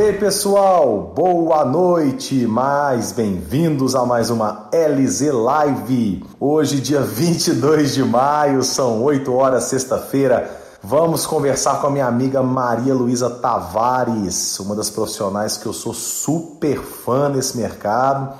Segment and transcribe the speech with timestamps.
[0.00, 6.24] Ei pessoal, boa noite, mais bem-vindos a mais uma LZ Live.
[6.40, 10.58] Hoje, dia 22 de maio, são 8 horas, sexta-feira.
[10.82, 15.92] Vamos conversar com a minha amiga Maria Luísa Tavares, uma das profissionais que eu sou
[15.92, 18.32] super fã nesse mercado.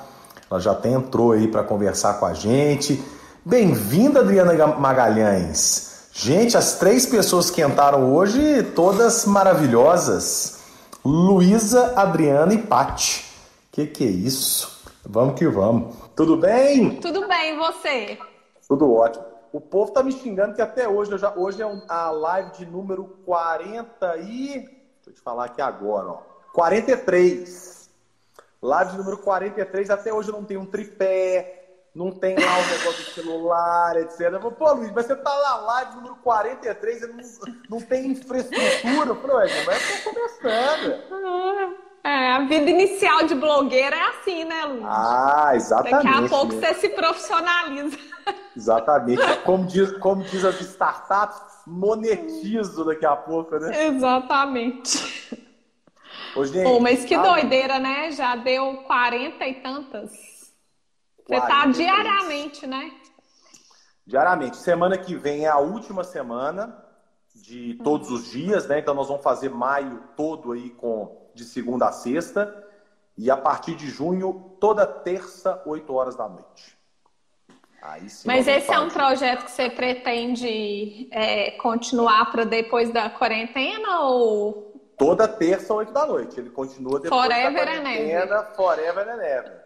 [0.49, 2.99] Ela já até entrou aí para conversar com a gente.
[3.45, 5.91] Bem-vinda, Adriana Magalhães.
[6.11, 10.59] Gente, as três pessoas que entraram hoje, todas maravilhosas.
[11.03, 13.25] Luísa, Adriana e Pati.
[13.71, 14.81] Que que é isso?
[15.03, 15.95] Vamos que vamos.
[16.15, 16.99] Tudo bem?
[16.99, 18.19] Tudo bem, e você?
[18.67, 19.25] Tudo ótimo.
[19.51, 22.65] O povo tá me xingando que até hoje, já, hoje é um, a live de
[22.65, 24.59] número 40 e...
[24.59, 24.69] Deixa
[25.07, 26.21] eu te falar aqui agora, ó.
[26.53, 27.89] 43.
[28.61, 31.60] Live de número 43, até hoje eu não tenho um tripé,
[31.93, 34.21] não tem lá o negócio do celular, etc.
[34.21, 37.17] Eu falei, pô, Luiz, mas você tá na live número 43 e não,
[37.69, 39.09] não tem infraestrutura.
[39.09, 41.81] Eu falei, mas eu tô começando.
[42.03, 44.83] É, a vida inicial de blogueira é assim, né, Luiz?
[44.85, 46.03] Ah, exatamente.
[46.03, 47.97] Daqui a pouco você se profissionaliza.
[48.55, 49.21] Exatamente.
[49.45, 53.87] Como diz, como diz as startups, monetizo daqui a pouco, né?
[53.87, 55.39] Exatamente.
[56.35, 58.11] Ô, gente, Pô, mas que ah, doideira, né?
[58.11, 60.30] Já deu 40 e tantas.
[61.31, 62.91] Você está diariamente, né?
[64.05, 64.57] Diariamente.
[64.57, 66.83] Semana que vem é a última semana
[67.33, 68.79] de todos os dias, né?
[68.79, 72.67] Então nós vamos fazer maio todo aí com de segunda a sexta
[73.17, 76.77] e a partir de junho toda terça, 8 horas da noite.
[78.25, 84.71] Mas esse é um projeto que você pretende é, continuar para depois da quarentena ou
[84.97, 86.39] toda terça, 8 da noite.
[86.39, 89.60] Ele continua depois Forever da quarentena, Forever and ever.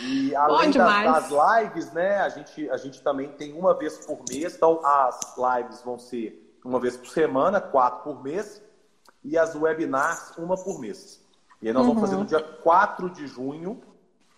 [0.00, 4.22] E além das, das, lives, né, a gente, a gente também tem uma vez por
[4.28, 8.62] mês, então as lives vão ser uma vez por semana, quatro por mês,
[9.24, 11.20] e as webinars uma por mês.
[11.60, 11.94] E aí nós uhum.
[11.94, 13.80] vamos fazer no dia 4 de junho,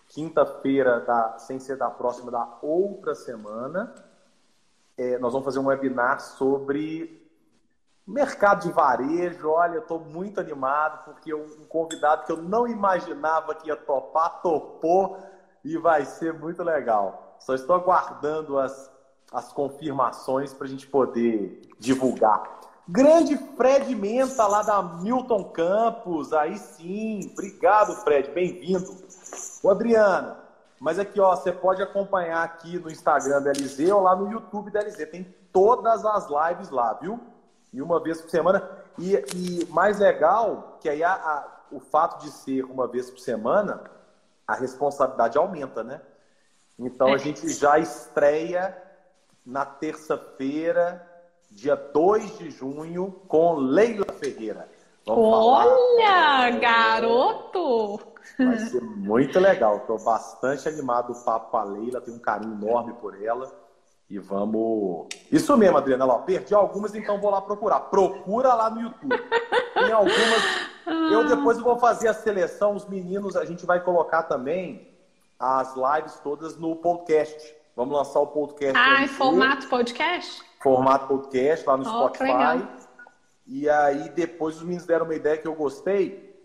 [0.07, 3.93] quinta-feira, da, sem ser da próxima, da outra semana,
[4.97, 7.21] é, nós vamos fazer um webinar sobre
[8.07, 9.49] mercado de varejo.
[9.49, 14.41] Olha, eu estou muito animado, porque um convidado que eu não imaginava que ia topar,
[14.41, 15.17] topou
[15.65, 17.35] e vai ser muito legal.
[17.39, 18.91] Só estou aguardando as,
[19.33, 22.61] as confirmações para a gente poder divulgar.
[22.87, 27.31] Grande Fred Menta, lá da Milton Campos, aí sim.
[27.33, 28.85] Obrigado, Fred, bem-vindo.
[29.63, 30.37] Ô, Adriana,
[30.79, 34.69] mas aqui, ó, você pode acompanhar aqui no Instagram da LZ ou lá no YouTube
[34.69, 34.97] da LZ.
[35.09, 37.19] Tem todas as lives lá, viu?
[37.73, 38.69] E uma vez por semana.
[38.99, 43.19] E, e mais legal, que aí a, a, o fato de ser uma vez por
[43.19, 43.94] semana
[44.47, 46.01] a responsabilidade aumenta, né?
[46.77, 47.17] Então a é.
[47.17, 48.75] gente já estreia
[49.45, 51.05] na terça-feira,
[51.49, 54.67] dia 2 de junho, com Leila Ferreira.
[55.05, 56.59] Vamos Olha, falar...
[56.59, 57.99] garoto!
[58.37, 59.77] Vai ser muito legal.
[59.77, 63.64] Estou bastante animado o papo com a Leila, tenho um carinho enorme por ela.
[64.09, 65.07] E vamos.
[65.31, 66.07] Isso mesmo, Adriana.
[66.19, 67.79] Perdi algumas, então vou lá procurar.
[67.81, 69.17] Procura lá no YouTube.
[69.73, 70.43] Tem algumas
[70.87, 74.87] eu depois vou fazer a seleção, os meninos, a gente vai colocar também
[75.39, 77.55] as lives todas no podcast.
[77.75, 78.77] Vamos lançar o podcast.
[78.77, 80.43] Ah, em formato podcast?
[80.61, 82.67] Formato podcast lá no oh, Spotify.
[83.47, 86.35] E aí depois os meninos deram uma ideia que eu gostei.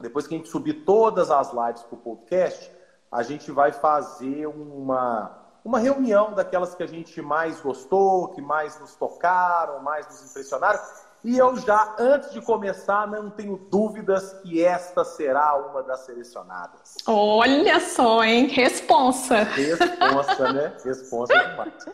[0.00, 2.70] Depois que a gente subir todas as lives para o podcast,
[3.10, 8.80] a gente vai fazer uma, uma reunião daquelas que a gente mais gostou, que mais
[8.80, 10.80] nos tocaram, mais nos impressionaram.
[11.22, 16.94] E eu já, antes de começar, não tenho dúvidas que esta será uma das selecionadas.
[17.06, 18.46] Olha só, hein?
[18.46, 19.42] Responsa.
[19.42, 20.74] Responsa, né?
[20.82, 21.86] Responsa demais.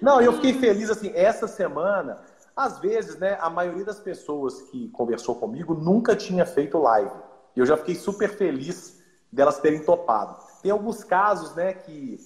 [0.00, 2.20] Não, eu fiquei feliz, assim, essa semana,
[2.54, 7.10] às vezes, né, a maioria das pessoas que conversou comigo nunca tinha feito live.
[7.56, 10.36] E eu já fiquei super feliz delas terem topado.
[10.62, 12.20] Tem alguns casos, né, que,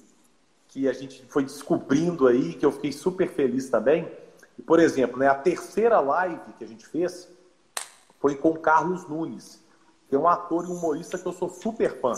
[0.68, 4.10] que a gente foi descobrindo aí, que eu fiquei super feliz também
[4.66, 7.28] por exemplo, né, a terceira live que a gente fez
[8.18, 9.62] foi com o Carlos Nunes,
[10.08, 12.12] que é um ator e humorista que eu sou super fã.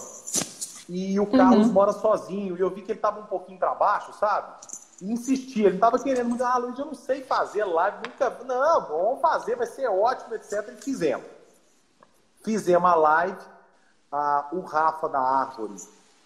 [0.89, 1.73] E o Carlos uhum.
[1.73, 4.55] mora sozinho, e eu vi que ele estava um pouquinho para baixo, sabe?
[5.01, 8.45] E insistia, ele estava querendo muito, ah, Luiz, eu não sei fazer live, nunca.
[8.45, 10.75] Não, vamos fazer, vai ser ótimo, etc.
[10.77, 11.27] E fizemos.
[12.43, 13.39] Fizemos a live,
[14.53, 15.77] o Rafa da Árvore,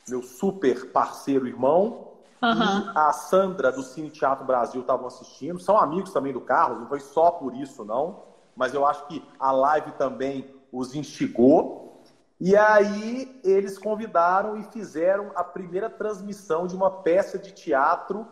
[0.08, 2.92] meu super parceiro irmão, Uhum.
[2.94, 5.58] a Sandra do Cine Teatro Brasil estavam assistindo.
[5.58, 8.22] São amigos também do Carlos, não foi só por isso, não.
[8.54, 12.02] Mas eu acho que a live também os instigou.
[12.40, 18.26] E aí eles convidaram e fizeram a primeira transmissão de uma peça de teatro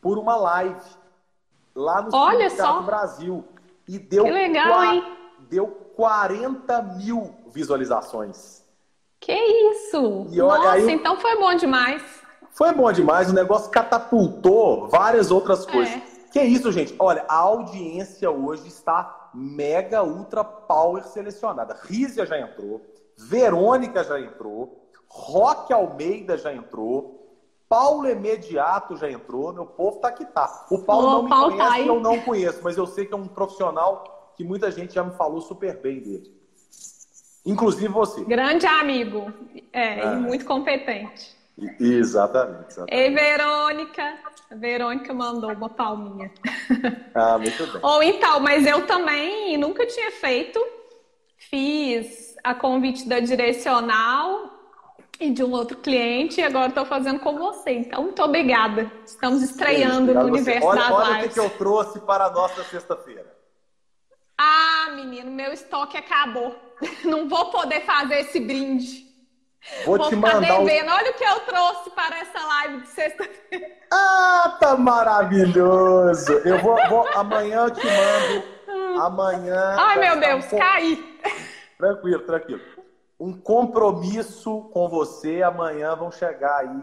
[0.00, 0.80] por uma live
[1.74, 2.82] lá no Olha Cine Teatro só.
[2.82, 3.44] Brasil.
[3.88, 5.16] E deu que legal, hein?
[5.48, 8.64] deu 40 mil visualizações.
[9.20, 10.26] Que isso!
[10.30, 12.02] E olha, Nossa, aí, então foi bom demais.
[12.56, 15.94] Foi bom demais, o negócio catapultou várias outras coisas.
[15.94, 16.02] É.
[16.32, 16.94] Que isso, gente?
[16.98, 21.78] Olha, a audiência hoje está mega, ultra power selecionada.
[21.82, 22.80] Rízia já entrou,
[23.14, 27.30] Verônica já entrou, Roque Almeida já entrou,
[27.68, 30.66] Paulo Imediato já entrou, meu povo tá que tá.
[30.70, 33.16] O Paulo não me Paulo conhece, tá eu não conheço, mas eu sei que é
[33.18, 36.34] um profissional que muita gente já me falou super bem dele.
[37.44, 38.24] Inclusive você.
[38.24, 39.30] Grande amigo,
[39.74, 41.35] é, e muito competente.
[41.80, 42.94] Exatamente, exatamente.
[42.94, 44.18] Ei, Verônica.
[44.50, 46.30] A Verônica mandou uma palminha.
[47.18, 47.80] Ah, muito bem.
[47.82, 50.62] Ou então, mas eu também nunca tinha feito.
[51.38, 54.50] Fiz a convite da direcional
[55.18, 57.70] e de um outro cliente e agora estou fazendo com você.
[57.70, 58.92] Então, muito obrigada.
[59.06, 62.62] Estamos estreando no universo olha, das olha o que, que eu trouxe para a nossa
[62.64, 63.34] sexta-feira.
[64.36, 66.54] Ah, menino, meu estoque acabou.
[67.02, 69.05] Não vou poder fazer esse brinde.
[69.84, 70.40] Vou, Vou te mandar.
[70.40, 70.90] Devendo.
[70.90, 73.66] Olha o que eu trouxe para essa live de sexta-feira.
[73.92, 76.32] Ah, tá maravilhoso!
[76.44, 79.00] Eu vou, vou, amanhã eu te mando.
[79.00, 79.76] Amanhã.
[79.78, 80.58] Ai, meu Deus, um...
[80.58, 81.20] caí.
[81.78, 82.60] Tranquilo, tranquilo.
[83.18, 85.42] Um compromisso com você.
[85.42, 86.82] Amanhã vão chegar aí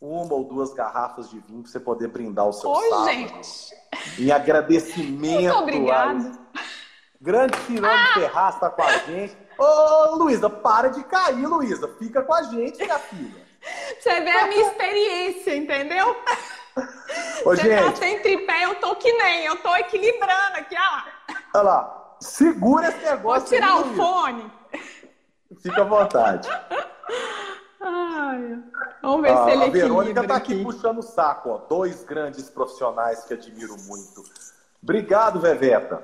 [0.00, 3.06] uma ou duas garrafas de vinho para você poder brindar o seu Oi, sábado.
[3.06, 3.74] gente.
[4.18, 5.42] Em agradecimento.
[5.42, 6.32] Muito obrigada.
[7.20, 8.14] Grande Cirano ah!
[8.14, 9.36] Ferraz está com a gente.
[9.58, 11.88] Ô, Luísa, para de cair, Luísa.
[11.98, 13.46] Fica com a gente, minha filha.
[13.98, 16.16] Você vê a minha experiência, entendeu?
[17.44, 17.84] Ô, Você tá gente.
[17.84, 19.44] tá sem tripé, eu tô que nem.
[19.44, 21.34] Eu tô equilibrando aqui, ó.
[21.54, 22.16] Olha lá.
[22.20, 23.40] Segura esse negócio.
[23.40, 24.52] Vou tirar aí, o fone.
[25.60, 26.48] Fica à vontade.
[27.80, 28.58] Ai,
[29.02, 31.58] vamos ver ah, se ele A Verônica tá aqui, aqui puxando o saco, ó.
[31.58, 34.24] Dois grandes profissionais que admiro muito.
[34.82, 36.02] Obrigado, Veveta.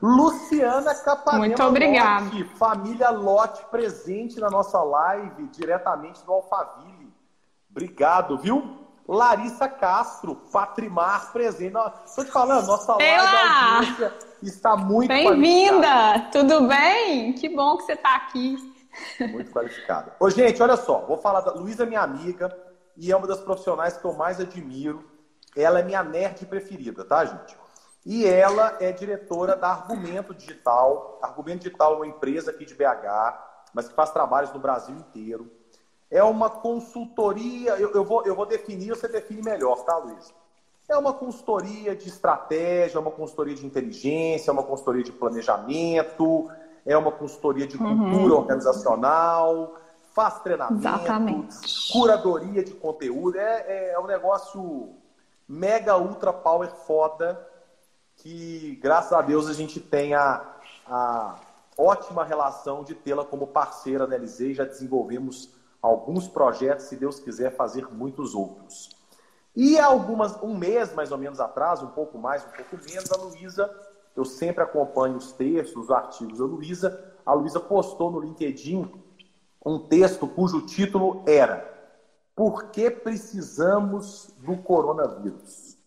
[0.00, 2.24] Luciana Capanema Muito obrigada.
[2.24, 7.12] Lote, família Lote presente na nossa live, diretamente do Alphaville.
[7.70, 8.78] Obrigado, viu?
[9.06, 11.76] Larissa Castro, Patrimar presente.
[12.04, 14.12] Estou te falando, nossa live
[14.42, 16.28] está muito Bem-vinda!
[16.30, 17.32] Tudo bem?
[17.32, 18.56] Que bom que você está aqui.
[19.20, 20.14] Muito qualificada.
[20.20, 22.56] Ô, gente, olha só, vou falar da Luísa, minha amiga,
[22.96, 25.08] e é uma das profissionais que eu mais admiro.
[25.56, 27.56] Ela é minha nerd preferida, tá, gente?
[28.06, 31.18] E ela é diretora da Argumento Digital.
[31.22, 33.38] Argumento Digital é uma empresa aqui de BH,
[33.74, 35.50] mas que faz trabalhos no Brasil inteiro.
[36.10, 40.32] É uma consultoria, eu, eu, vou, eu vou definir, você define melhor, tá, Luiz?
[40.88, 46.50] É uma consultoria de estratégia, uma consultoria de inteligência, uma consultoria de planejamento,
[46.86, 48.38] é uma consultoria de cultura uhum.
[48.38, 49.74] organizacional,
[50.14, 51.92] faz treinamento, Exatamente.
[51.92, 53.38] curadoria de conteúdo.
[53.38, 54.94] É, é um negócio
[55.46, 57.47] mega, ultra power foda
[58.18, 60.44] que, graças a Deus, a gente tem a,
[60.86, 61.38] a
[61.76, 65.50] ótima relação de tê-la como parceira da LZ já desenvolvemos
[65.80, 68.90] alguns projetos, se Deus quiser fazer muitos outros.
[69.54, 73.16] E algumas, um mês mais ou menos atrás, um pouco mais, um pouco menos, a
[73.16, 73.72] Luísa,
[74.16, 78.90] eu sempre acompanho os textos, os artigos da Luísa, a Luísa postou no LinkedIn
[79.64, 81.68] um texto cujo título era
[82.34, 85.77] Por que precisamos do coronavírus?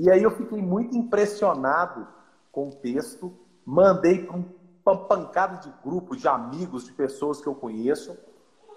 [0.00, 2.06] E aí eu fiquei muito impressionado
[2.52, 7.54] com o texto, mandei para uma pancada de grupo, de amigos, de pessoas que eu
[7.54, 8.16] conheço.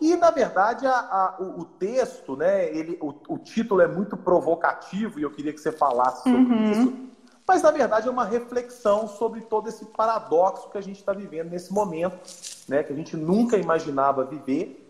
[0.01, 4.17] E, na verdade, a, a, o, o, texto, né, ele, o, o, título é muito
[4.17, 6.71] provocativo e eu queria que você falasse sobre uhum.
[6.71, 6.93] isso.
[7.47, 11.51] Mas, na verdade, é uma reflexão sobre todo esse paradoxo que a gente está vivendo
[11.51, 12.17] nesse momento,
[12.67, 14.80] né, que a gente nunca imaginava viver.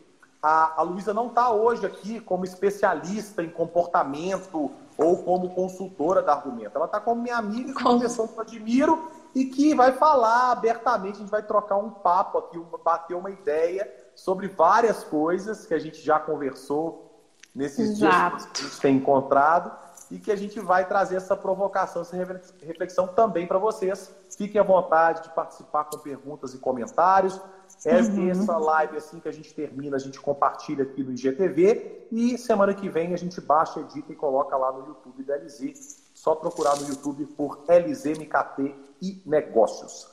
[0.42, 6.34] A, a Luísa não está hoje aqui como especialista em comportamento ou como consultora da
[6.34, 6.76] Argumento.
[6.76, 10.52] Ela está como minha amiga, como uma pessoa que eu admiro e que vai falar
[10.52, 15.74] abertamente, a gente vai trocar um papo aqui, bater uma ideia sobre várias coisas que
[15.74, 17.12] a gente já conversou
[17.54, 18.38] nesses Exato.
[18.38, 19.72] dias que a gente tem encontrado
[20.12, 22.18] e que a gente vai trazer essa provocação, essa
[22.62, 24.14] reflexão também para vocês.
[24.38, 27.40] Fiquem à vontade de participar com perguntas e comentários.
[27.86, 28.30] É uhum.
[28.30, 32.74] essa live, assim que a gente termina, a gente compartilha aqui no IGTV e semana
[32.74, 36.12] que vem a gente baixa, edita e coloca lá no YouTube da LZ.
[36.14, 40.10] Só procurar no YouTube por LZMKT e Negócios.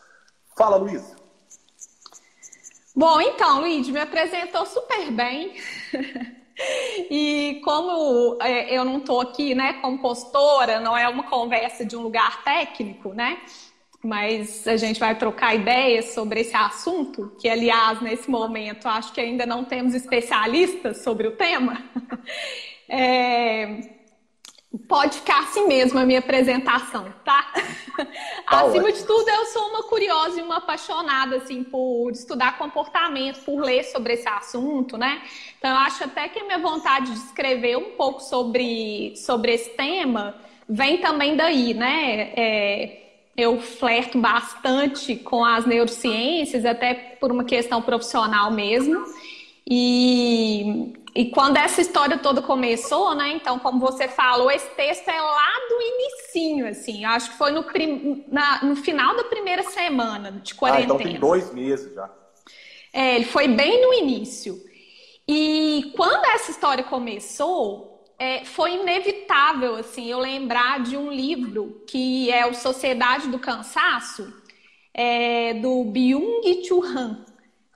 [0.57, 1.15] Fala, Luiz.
[2.95, 5.57] Bom, então, Luiz, me apresentou super bem.
[7.11, 11.97] E como é, eu não estou aqui, né, como postora, não é uma conversa de
[11.97, 13.39] um lugar técnico, né?
[14.03, 19.21] Mas a gente vai trocar ideias sobre esse assunto, que aliás, nesse momento, acho que
[19.21, 21.83] ainda não temos especialistas sobre o tema.
[22.91, 23.98] É,
[24.87, 27.53] Pode ficar assim mesmo a minha apresentação, tá?
[28.47, 33.43] tá Acima de tudo, eu sou uma curiosa e uma apaixonada, assim, por estudar comportamento,
[33.45, 35.23] por ler sobre esse assunto, né?
[35.59, 39.71] Então, eu acho até que a minha vontade de escrever um pouco sobre, sobre esse
[39.71, 40.35] tema
[40.69, 42.33] vem também daí, né?
[42.37, 43.09] É,
[43.39, 49.03] eu flerto bastante com as neurociências, até por uma questão profissional mesmo.
[49.71, 53.33] E, e quando essa história toda começou, né?
[53.33, 57.05] Então, como você falou, esse texto é lá do inicinho, assim.
[57.05, 60.93] Acho que foi no, prim, na, no final da primeira semana de quarentena.
[60.93, 62.11] Ah, então tem dois meses já.
[62.93, 64.57] É, ele foi bem no início.
[65.27, 72.31] E quando essa história começou, é, foi inevitável assim eu lembrar de um livro que
[72.33, 74.33] é o Sociedade do Cansaço
[74.93, 77.25] é, do Byung-Chul Han.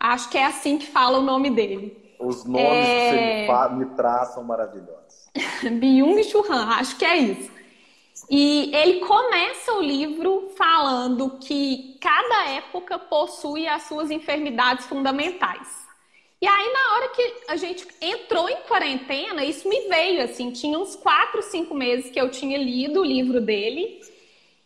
[0.00, 2.01] Acho que é assim que fala o nome dele.
[2.22, 3.46] Os nomes é...
[3.46, 5.30] que você me traz são maravilhosos.
[5.62, 7.50] Byung-Chul Han, acho que é isso.
[8.30, 15.82] E ele começa o livro falando que cada época possui as suas enfermidades fundamentais.
[16.40, 20.78] E aí, na hora que a gente entrou em quarentena, isso me veio, assim, tinha
[20.78, 24.00] uns quatro, cinco meses que eu tinha lido o livro dele.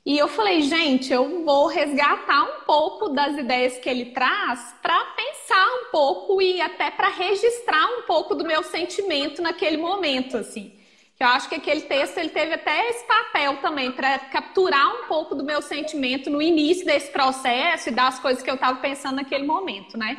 [0.05, 5.05] E eu falei, gente, eu vou resgatar um pouco das ideias que ele traz para
[5.17, 10.73] pensar um pouco e até para registrar um pouco do meu sentimento naquele momento, assim.
[11.19, 15.35] Eu acho que aquele texto ele teve até esse papel também para capturar um pouco
[15.35, 19.47] do meu sentimento no início desse processo e das coisas que eu estava pensando naquele
[19.47, 20.17] momento, né?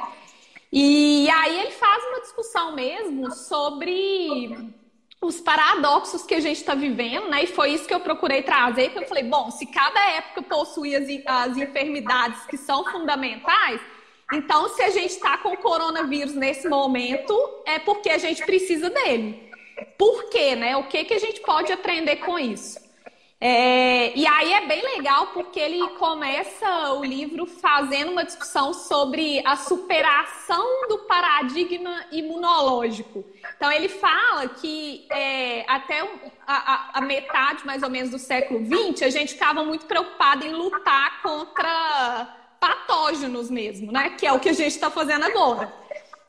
[0.73, 4.73] E aí ele faz uma discussão mesmo sobre
[5.21, 7.43] os paradoxos que a gente está vivendo, né?
[7.43, 10.95] E foi isso que eu procurei trazer, que eu falei, bom, se cada época possui
[10.95, 13.79] as, as enfermidades que são fundamentais,
[14.33, 17.33] então se a gente está com o coronavírus nesse momento,
[17.65, 19.47] é porque a gente precisa dele.
[19.97, 20.75] Por quê, né?
[20.75, 22.87] O que, que a gente pode aprender com isso?
[23.39, 29.43] É, e aí é bem legal porque ele começa o livro fazendo uma discussão sobre
[29.45, 33.23] a superação do paradigma imunológico.
[33.55, 36.01] Então ele fala que é, até
[36.47, 40.53] a, a, metade mais ou menos do século XX a gente ficava muito preocupado em
[40.53, 44.11] lutar contra patógenos mesmo, né?
[44.11, 45.71] Que é o que a gente está fazendo agora.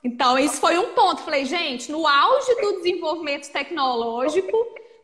[0.03, 1.23] Então, isso foi um ponto.
[1.23, 4.57] Falei, gente, no auge do desenvolvimento tecnológico,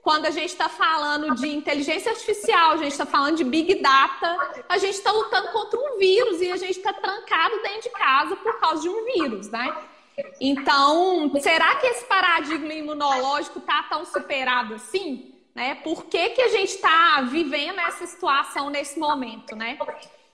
[0.02, 4.64] quando a gente está falando de inteligência artificial, a gente está falando de big data,
[4.68, 8.36] a gente está lutando contra um vírus e a gente está trancado dentro de casa
[8.36, 9.74] por causa de um vírus, né?
[10.40, 15.34] Então, será que esse paradigma imunológico está tão superado assim?
[15.54, 15.76] Né?
[15.76, 19.78] Por que, que a gente está vivendo essa situação nesse momento, né?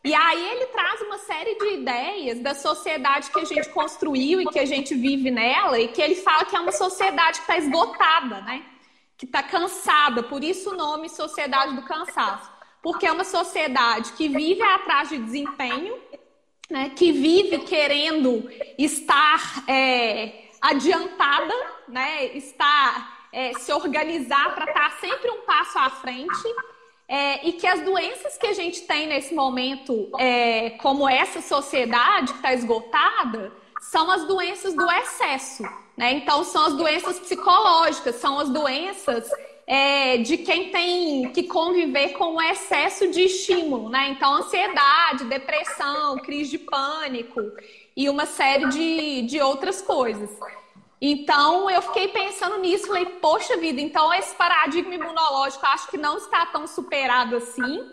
[0.02, 4.46] E aí ele traz uma série de ideias da sociedade que a gente construiu e
[4.46, 7.58] que a gente vive nela, e que ele fala que é uma sociedade que está
[7.58, 8.64] esgotada, né?
[9.20, 12.50] que está cansada, por isso o nome Sociedade do Cansaço.
[12.82, 15.94] Porque é uma sociedade que vive atrás de desempenho,
[16.70, 21.52] né, que vive querendo estar é, adiantada,
[21.86, 26.54] né, estar, é, se organizar para estar sempre um passo à frente.
[27.12, 32.30] É, e que as doenças que a gente tem nesse momento, é, como essa sociedade
[32.30, 35.64] que está esgotada, são as doenças do excesso.
[35.96, 36.12] Né?
[36.12, 39.28] Então, são as doenças psicológicas, são as doenças
[39.66, 43.88] é, de quem tem que conviver com o excesso de estímulo.
[43.88, 44.10] Né?
[44.10, 47.40] Então, ansiedade, depressão, crise de pânico
[47.96, 50.30] e uma série de, de outras coisas.
[51.00, 56.18] Então, eu fiquei pensando nisso, falei, poxa vida, então esse paradigma imunológico acho que não
[56.18, 57.88] está tão superado assim,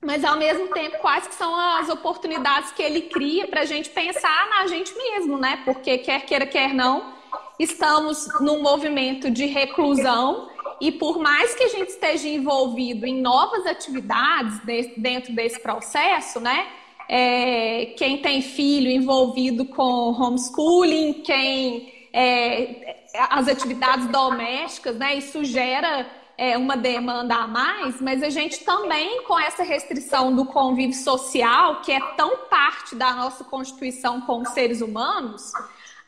[0.00, 3.90] mas ao mesmo tempo, quais que são as oportunidades que ele cria para a gente
[3.90, 5.60] pensar na gente mesmo, né?
[5.64, 7.12] Porque quer queira, quer não,
[7.58, 10.48] estamos num movimento de reclusão
[10.80, 14.60] e por mais que a gente esteja envolvido em novas atividades
[14.96, 16.68] dentro desse processo, né?
[17.08, 25.16] É, quem tem filho envolvido com homeschooling, quem é, as atividades domésticas, né?
[25.16, 26.06] Isso gera
[26.38, 31.82] é, uma demanda a mais, mas a gente também, com essa restrição do convívio social,
[31.82, 35.52] que é tão parte da nossa constituição como seres humanos,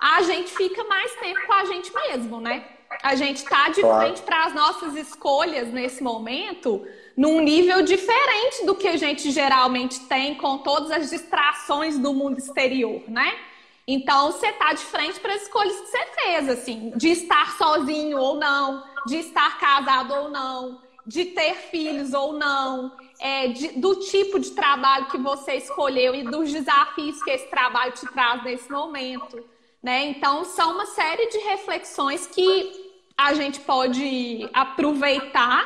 [0.01, 2.65] a gente fica mais tempo com a gente mesmo, né?
[3.03, 4.01] A gente está de claro.
[4.01, 10.01] frente para as nossas escolhas nesse momento num nível diferente do que a gente geralmente
[10.07, 13.35] tem com todas as distrações do mundo exterior, né?
[13.91, 18.19] Então, você está de frente para as escolhas que você fez, assim, de estar sozinho
[18.19, 23.97] ou não, de estar casado ou não, de ter filhos ou não, é, de, do
[23.97, 28.71] tipo de trabalho que você escolheu e dos desafios que esse trabalho te traz nesse
[28.71, 29.43] momento.
[29.83, 30.09] Né?
[30.09, 35.65] Então, são uma série de reflexões que a gente pode aproveitar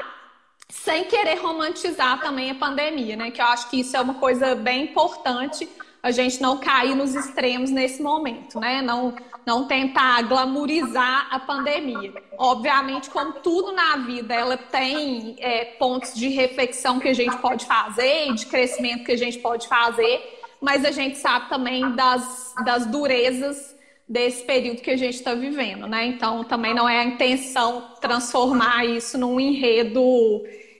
[0.68, 3.30] sem querer romantizar também a pandemia, né?
[3.30, 5.68] Que eu acho que isso é uma coisa bem importante
[6.02, 8.82] a gente não cair nos extremos nesse momento, né?
[8.82, 9.14] Não,
[9.46, 12.12] não tentar glamorizar a pandemia.
[12.36, 17.66] Obviamente, como tudo na vida, ela tem é, pontos de reflexão que a gente pode
[17.66, 22.84] fazer, de crescimento que a gente pode fazer, mas a gente sabe também das, das
[22.86, 23.76] durezas
[24.08, 26.04] desse período que a gente está vivendo, né?
[26.06, 30.02] Então, também não é a intenção transformar isso num enredo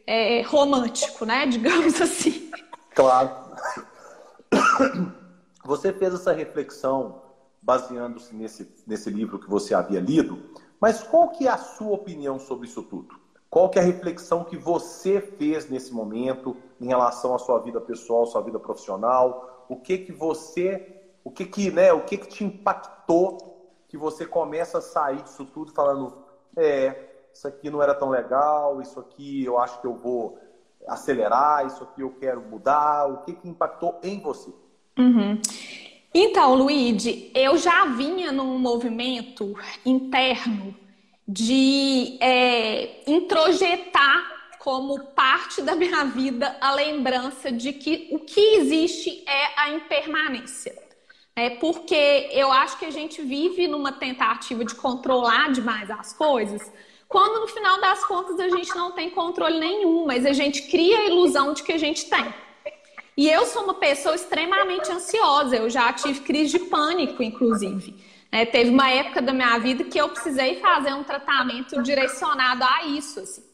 [0.04, 1.46] é, romântico, né?
[1.50, 2.50] Digamos assim.
[2.92, 3.30] Claro.
[5.64, 7.22] Você fez essa reflexão
[7.60, 10.38] baseando-se nesse, nesse livro que você havia lido,
[10.80, 13.14] mas qual que é a sua opinião sobre isso tudo?
[13.48, 17.80] Qual que é a reflexão que você fez nesse momento em relação à sua vida
[17.80, 19.66] pessoal, sua vida profissional?
[19.68, 23.52] O que que você o que que, né, o que que te impactou
[23.88, 26.16] que você começa a sair disso tudo falando,
[26.56, 30.38] é, isso aqui não era tão legal, isso aqui eu acho que eu vou
[30.88, 34.50] acelerar, isso aqui eu quero mudar, o que que impactou em você?
[34.98, 35.40] Uhum.
[36.14, 40.74] Então, Luigi, eu já vinha num movimento interno
[41.26, 49.24] de é, introjetar como parte da minha vida a lembrança de que o que existe
[49.26, 50.80] é a impermanência.
[51.34, 56.70] É porque eu acho que a gente vive numa tentativa de controlar demais as coisas,
[57.12, 60.98] quando no final das contas a gente não tem controle nenhum, mas a gente cria
[60.98, 62.34] a ilusão de que a gente tem.
[63.14, 67.94] E eu sou uma pessoa extremamente ansiosa, eu já tive crise de pânico, inclusive.
[68.32, 72.86] É, teve uma época da minha vida que eu precisei fazer um tratamento direcionado a
[72.86, 73.20] isso.
[73.20, 73.44] Assim.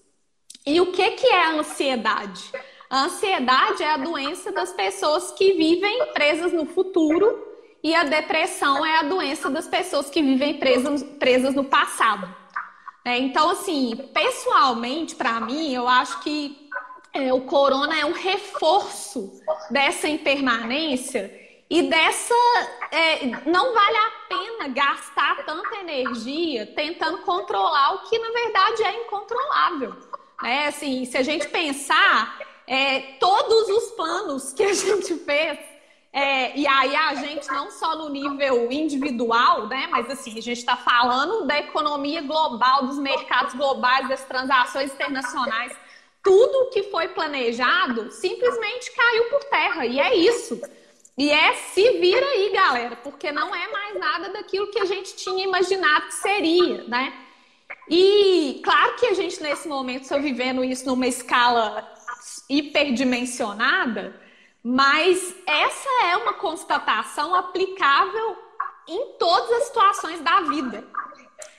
[0.65, 2.53] E o que, que é a ansiedade?
[2.89, 7.45] A ansiedade é a doença das pessoas que vivem presas no futuro
[7.83, 12.33] e a depressão é a doença das pessoas que vivem presas, presas no passado.
[13.09, 16.69] É, então, assim, pessoalmente, para mim, eu acho que
[17.15, 19.41] é, o corona é um reforço
[19.71, 21.33] dessa impermanência
[21.71, 22.35] e dessa.
[22.91, 29.05] É, não vale a pena gastar tanta energia tentando controlar o que, na verdade, é
[29.05, 29.95] incontrolável.
[30.45, 35.59] É, assim, se a gente pensar, é, todos os planos que a gente fez
[36.19, 40.59] é, e aí a gente não só no nível individual, né, mas assim, a gente
[40.59, 45.73] está falando da economia global, dos mercados globais, das transações internacionais.
[46.21, 50.61] Tudo que foi planejado simplesmente caiu por terra, e é isso.
[51.17, 55.15] E é se vira aí, galera, porque não é mais nada daquilo que a gente
[55.15, 57.13] tinha imaginado que seria, né?
[57.89, 61.89] E claro que a gente nesse momento está vivendo isso numa escala
[62.51, 64.21] hiperdimensionada,
[64.63, 68.37] mas essa é uma constatação aplicável
[68.87, 70.85] em todas as situações da vida,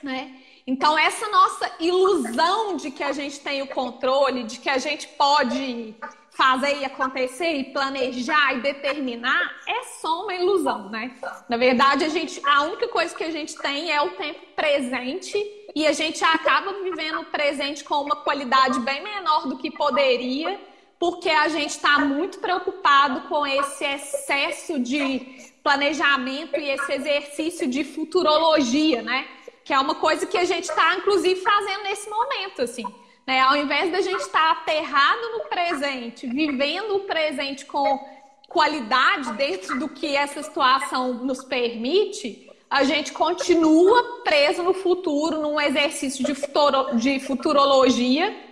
[0.01, 0.35] né?
[0.65, 5.07] Então essa nossa ilusão de que a gente tem o controle, de que a gente
[5.09, 5.95] pode
[6.31, 11.13] fazer e acontecer e planejar e determinar, é só uma ilusão, né?
[11.49, 15.37] Na verdade, a gente a única coisa que a gente tem é o tempo presente
[15.75, 20.59] e a gente acaba vivendo o presente com uma qualidade bem menor do que poderia
[20.99, 27.85] porque a gente está muito preocupado com esse excesso de planejamento e esse exercício de
[27.85, 29.25] futurologia, né?
[29.63, 32.83] Que é uma coisa que a gente está, inclusive, fazendo nesse momento, assim.
[33.25, 33.39] Né?
[33.39, 38.05] Ao invés da gente estar tá aterrado no presente, vivendo o presente com
[38.49, 45.61] qualidade dentro do que essa situação nos permite, a gente continua preso no futuro, num
[45.61, 48.48] exercício de, futuro, de futurologia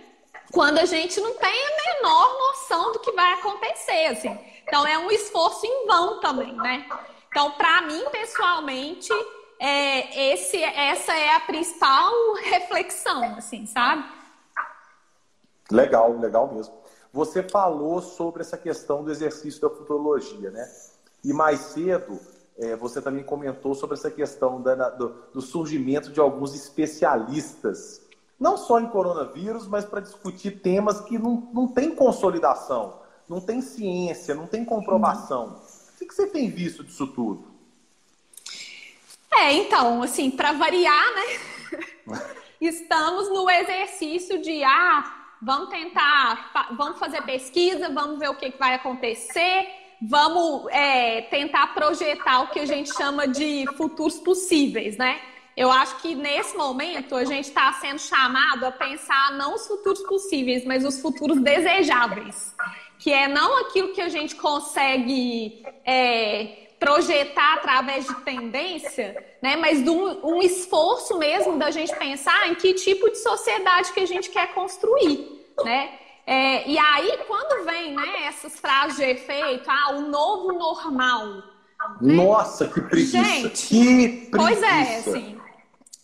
[0.52, 4.38] quando a gente não tem a menor noção do que vai acontecer, assim.
[4.66, 6.86] Então é um esforço em vão também, né?
[7.28, 9.12] Então, para mim, pessoalmente,
[9.58, 14.04] é, esse, essa é a principal reflexão, assim, sabe?
[15.70, 16.74] Legal, legal mesmo.
[17.12, 20.70] Você falou sobre essa questão do exercício da futurologia, né?
[21.24, 22.18] E mais cedo,
[22.58, 28.07] é, você também comentou sobre essa questão da, do, do surgimento de alguns especialistas
[28.38, 33.60] não só em coronavírus, mas para discutir temas que não, não tem consolidação, não tem
[33.60, 35.60] ciência, não tem comprovação.
[35.94, 37.48] O que você tem visto disso tudo?
[39.30, 42.18] É, então, assim, para variar, né?
[42.60, 48.58] Estamos no exercício de, ah, vamos tentar, vamos fazer pesquisa, vamos ver o que, que
[48.58, 49.68] vai acontecer,
[50.02, 55.20] vamos é, tentar projetar o que a gente chama de futuros possíveis, né?
[55.58, 60.00] Eu acho que nesse momento a gente está sendo chamado a pensar não os futuros
[60.04, 62.54] possíveis, mas os futuros desejáveis.
[62.96, 69.56] Que é não aquilo que a gente consegue é, projetar através de tendência, né?
[69.56, 73.98] Mas de um, um, esforço mesmo da gente pensar em que tipo de sociedade que
[73.98, 75.90] a gente quer construir, né?
[76.24, 81.26] É, e aí, quando vem né, essas frases de efeito, ah, o novo normal.
[82.00, 82.14] Né?
[82.14, 83.24] Nossa, que preguiça!
[83.24, 84.30] Gente, que preguiça.
[84.36, 85.38] Pois é, assim,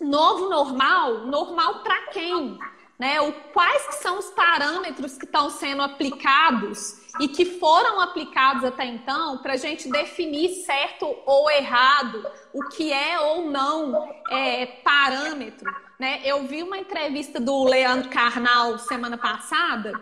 [0.00, 2.58] novo normal, normal para quem?
[2.98, 3.20] Né?
[3.20, 8.84] O, quais que são os parâmetros que estão sendo aplicados e que foram aplicados até
[8.84, 15.72] então para a gente definir certo ou errado, o que é ou não é, parâmetro.
[15.98, 16.20] Né?
[16.24, 19.92] Eu vi uma entrevista do Leandro Carnal semana passada,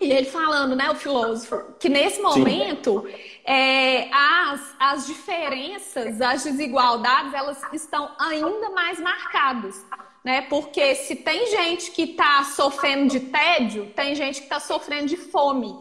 [0.00, 3.06] e ele falando, né, o filósofo, que nesse momento
[3.44, 9.84] é, as, as diferenças, as desigualdades, elas estão ainda mais marcadas
[10.24, 10.42] né?
[10.42, 15.16] Porque se tem gente que está sofrendo de tédio, tem gente que está sofrendo de
[15.16, 15.78] fome,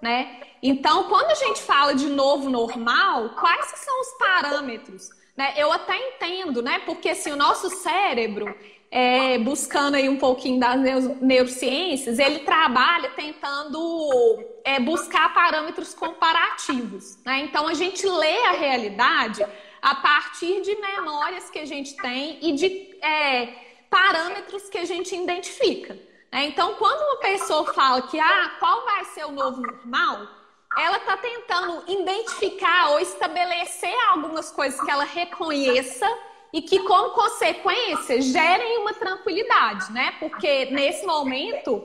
[0.00, 0.40] né?
[0.62, 5.10] Então, quando a gente fala de novo normal, quais são os parâmetros?
[5.36, 5.54] Né?
[5.56, 6.80] Eu até entendo, né?
[6.80, 8.54] Porque assim, o nosso cérebro,
[8.90, 10.80] é, buscando aí um pouquinho das
[11.20, 17.18] neurociências, ele trabalha tentando é, buscar parâmetros comparativos.
[17.24, 17.40] Né?
[17.40, 19.44] Então, a gente lê a realidade
[19.82, 23.48] a partir de memórias que a gente tem e de é,
[23.90, 25.94] parâmetros que a gente identifica.
[26.32, 26.46] Né?
[26.46, 30.26] Então, quando uma pessoa fala que ah, qual vai ser o novo normal,
[30.78, 36.06] ela está tentando identificar ou estabelecer algumas coisas que ela reconheça
[36.52, 40.14] e que, como consequência, gerem uma tranquilidade, né?
[40.18, 41.84] Porque nesse momento,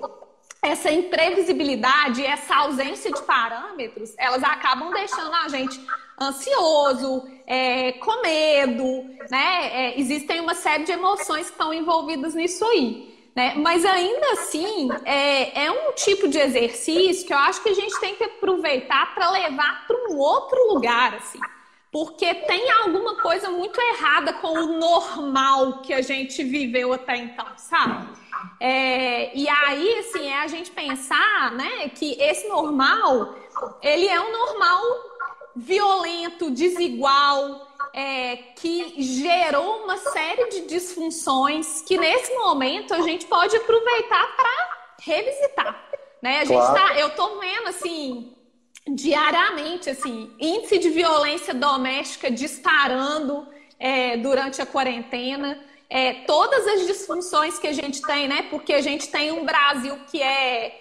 [0.62, 5.80] essa imprevisibilidade, essa ausência de parâmetros, elas acabam deixando a gente
[6.20, 9.90] ansioso, é, com medo, né?
[9.92, 13.14] É, existem uma série de emoções que estão envolvidas nisso aí.
[13.36, 13.56] Né?
[13.56, 18.00] Mas ainda assim, é, é um tipo de exercício que eu acho que a gente
[18.00, 21.40] tem que aproveitar para levar para um outro lugar, assim.
[21.94, 27.46] Porque tem alguma coisa muito errada com o normal que a gente viveu até então,
[27.56, 28.08] sabe?
[28.60, 33.36] É, e aí, assim, é a gente pensar, né, que esse normal,
[33.80, 34.82] ele é um normal
[35.56, 43.56] violento, desigual, é, que gerou uma série de disfunções que nesse momento a gente pode
[43.56, 45.90] aproveitar para revisitar.
[46.24, 46.40] Né?
[46.40, 46.66] A claro.
[46.66, 48.36] gente tá, eu tô vendo assim
[48.88, 53.48] diariamente assim índice de violência doméstica disparando
[53.80, 55.60] é, durante a quarentena.
[55.90, 58.48] É, todas as disfunções que a gente tem, né?
[58.50, 60.80] Porque a gente tem um Brasil que é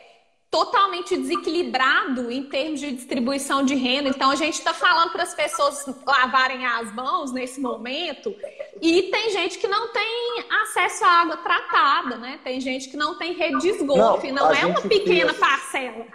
[0.50, 4.10] totalmente desequilibrado em termos de distribuição de renda.
[4.10, 8.34] Então, a gente está falando para as pessoas lavarem as mãos nesse momento.
[8.80, 12.38] E tem gente que não tem acesso à água tratada, né?
[12.44, 16.06] Tem gente que não tem rede de esgoto, não, não é uma pequena parcela.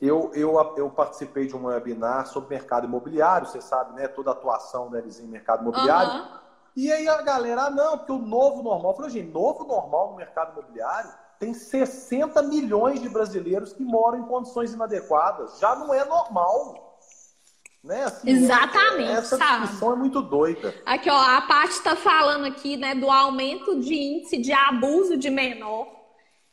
[0.00, 4.06] Eu, eu, eu participei de um webinar sobre mercado imobiliário, você sabe, né?
[4.06, 6.12] Toda a atuação deles em mercado imobiliário.
[6.12, 6.38] Uhum.
[6.76, 8.92] E aí a galera, ah, não, porque o novo normal.
[8.92, 14.18] Eu falei, gente, novo normal no mercado imobiliário tem 60 milhões de brasileiros que moram
[14.18, 15.58] em condições inadequadas.
[15.58, 17.00] Já não é normal.
[17.82, 18.04] Né?
[18.04, 19.10] Assim, Exatamente.
[19.10, 20.74] Essa discussão é muito doida.
[20.84, 25.30] Aqui, ó, a parte está falando aqui né, do aumento de índice de abuso de
[25.30, 25.97] menor.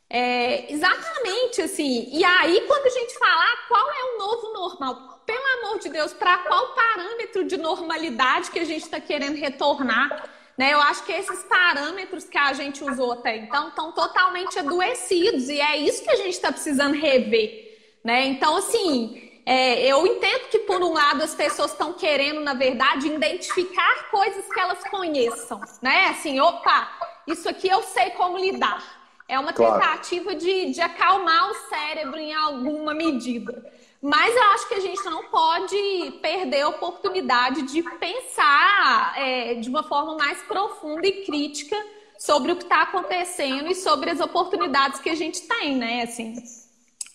[0.09, 2.07] É, exatamente, assim.
[2.11, 6.13] E aí, quando a gente falar qual é o novo normal, pelo amor de Deus,
[6.13, 10.29] para qual parâmetro de normalidade que a gente está querendo retornar?
[10.57, 10.73] Né?
[10.73, 15.59] Eu acho que esses parâmetros que a gente usou até então estão totalmente adoecidos e
[15.59, 17.99] é isso que a gente está precisando rever.
[18.03, 18.25] Né?
[18.27, 23.07] Então, assim, é, eu entendo que, por um lado, as pessoas estão querendo, na verdade,
[23.07, 25.59] identificar coisas que elas conheçam.
[25.81, 26.05] Né?
[26.09, 26.89] Assim, opa,
[27.27, 29.04] isso aqui eu sei como lidar.
[29.27, 30.39] É uma tentativa claro.
[30.39, 33.71] de, de acalmar o cérebro em alguma medida.
[34.01, 39.67] Mas eu acho que a gente não pode perder a oportunidade de pensar é, de
[39.67, 41.75] uma forma mais profunda e crítica
[42.19, 46.03] sobre o que está acontecendo e sobre as oportunidades que a gente tem, né?
[46.03, 46.35] Assim,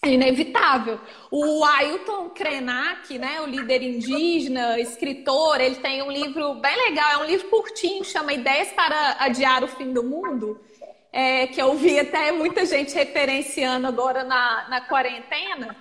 [0.03, 0.99] é inevitável.
[1.31, 7.18] O Ailton Krenak, né, o líder indígena, escritor, ele tem um livro bem legal, é
[7.18, 10.59] um livro curtinho, chama Ideias para Adiar o Fim do Mundo,
[11.12, 15.77] é, que eu vi até muita gente referenciando agora na, na quarentena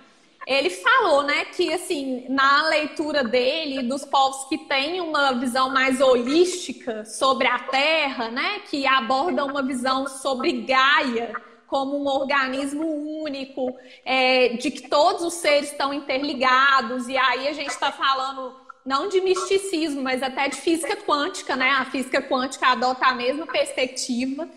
[0.46, 6.00] ele falou, né, que assim, na leitura dele, dos povos que têm uma visão mais
[6.00, 11.32] holística sobre a Terra, né, que abordam uma visão sobre Gaia
[11.66, 12.84] como um organismo
[13.22, 18.56] único, é, de que todos os seres estão interligados, e aí a gente está falando
[18.84, 21.70] não de misticismo, mas até de física quântica, né?
[21.70, 24.48] A física quântica adota a mesma perspectiva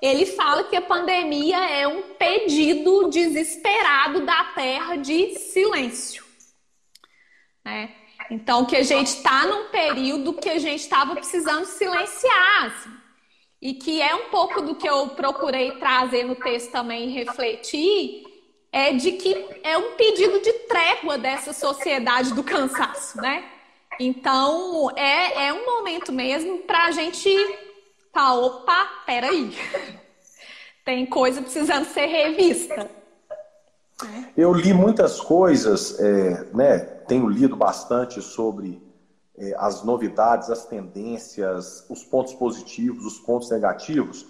[0.00, 6.24] ele fala que a pandemia é um pedido desesperado da Terra de silêncio.
[7.64, 7.94] Né?
[8.30, 12.66] Então, que a gente está num período que a gente estava precisando silenciar.
[12.66, 12.90] Assim.
[13.60, 18.24] E que é um pouco do que eu procurei trazer no texto também refletir,
[18.72, 23.44] é de que é um pedido de trégua dessa sociedade do cansaço, né?
[23.98, 27.28] Então, é, é um momento mesmo para a gente
[28.12, 29.54] falar, opa, peraí,
[30.84, 32.90] tem coisa precisando ser revista.
[34.36, 36.78] Eu li muitas coisas, é, né?
[36.78, 38.82] Tenho lido bastante sobre
[39.36, 44.26] é, as novidades, as tendências, os pontos positivos, os pontos negativos.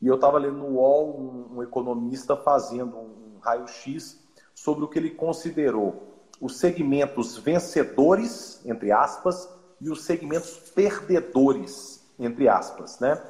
[0.00, 4.18] E eu estava lendo no UOL um, um economista fazendo um raio-x
[4.54, 9.48] sobre o que ele considerou os segmentos vencedores, entre aspas,
[9.80, 13.20] e os segmentos perdedores, entre aspas, né?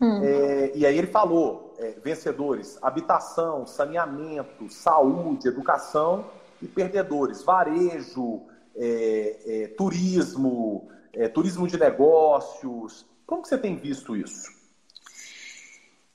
[0.00, 0.22] Hum.
[0.22, 6.24] É, e aí ele falou, é, vencedores, habitação, saneamento, saúde, educação,
[6.60, 8.42] e perdedores, varejo,
[8.76, 13.06] é, é turismo, é, turismo de negócios.
[13.26, 14.56] Como que você tem visto isso?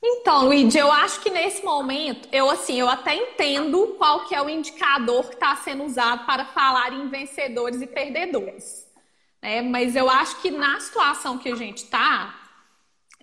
[0.02, 4.42] Então, Luigi, eu acho que nesse momento, eu assim, eu até entendo qual que é
[4.42, 8.83] o indicador que está sendo usado para falar em vencedores e perdedores.
[9.44, 9.60] Né?
[9.60, 12.34] Mas eu acho que na situação que a gente está,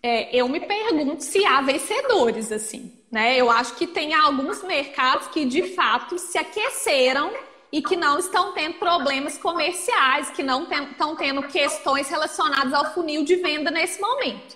[0.04, 2.94] é, eu me pergunto se há vencedores, assim.
[3.12, 3.38] Né?
[3.38, 7.34] Eu acho que tem alguns mercados que de fato se aqueceram
[7.72, 13.24] e que não estão tendo problemas comerciais, que não estão tendo questões relacionadas ao funil
[13.24, 14.56] de venda nesse momento.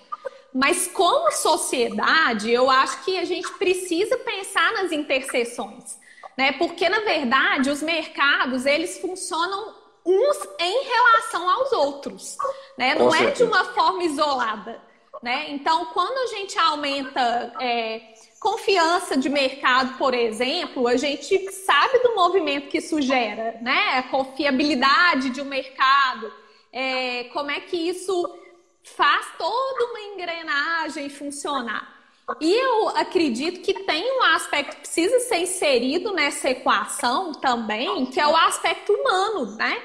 [0.54, 5.98] Mas como sociedade, eu acho que a gente precisa pensar nas interseções,
[6.36, 6.52] né?
[6.52, 12.38] Porque na verdade os mercados eles funcionam uns em relação aos outros,
[12.78, 12.94] né?
[12.94, 14.80] Não é de uma forma isolada,
[15.20, 15.46] né?
[15.50, 22.14] Então, quando a gente aumenta é, confiança de mercado, por exemplo, a gente sabe do
[22.14, 23.98] movimento que isso gera, né?
[23.98, 26.32] A confiabilidade de um mercado,
[26.72, 28.32] é, como é que isso
[28.84, 31.96] faz toda uma engrenagem funcionar.
[32.40, 38.18] E eu acredito que tem um aspecto que precisa ser inserido nessa equação também, que
[38.18, 39.80] é o aspecto humano, né?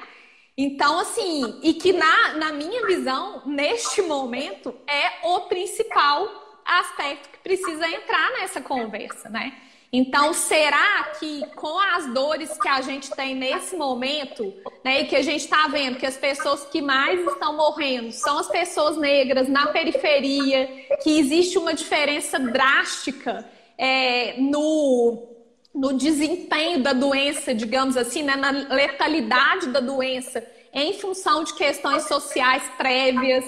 [0.64, 7.38] Então, assim, e que na, na minha visão, neste momento, é o principal aspecto que
[7.38, 9.54] precisa entrar nessa conversa, né?
[9.92, 15.16] Então, será que com as dores que a gente tem nesse momento, né, e que
[15.16, 19.48] a gente está vendo que as pessoas que mais estão morrendo são as pessoas negras
[19.48, 20.70] na periferia,
[21.02, 23.44] que existe uma diferença drástica
[23.76, 25.28] é, no,
[25.74, 32.04] no desempenho da doença, digamos assim, né, na letalidade da doença, em função de questões
[32.04, 33.44] sociais prévias.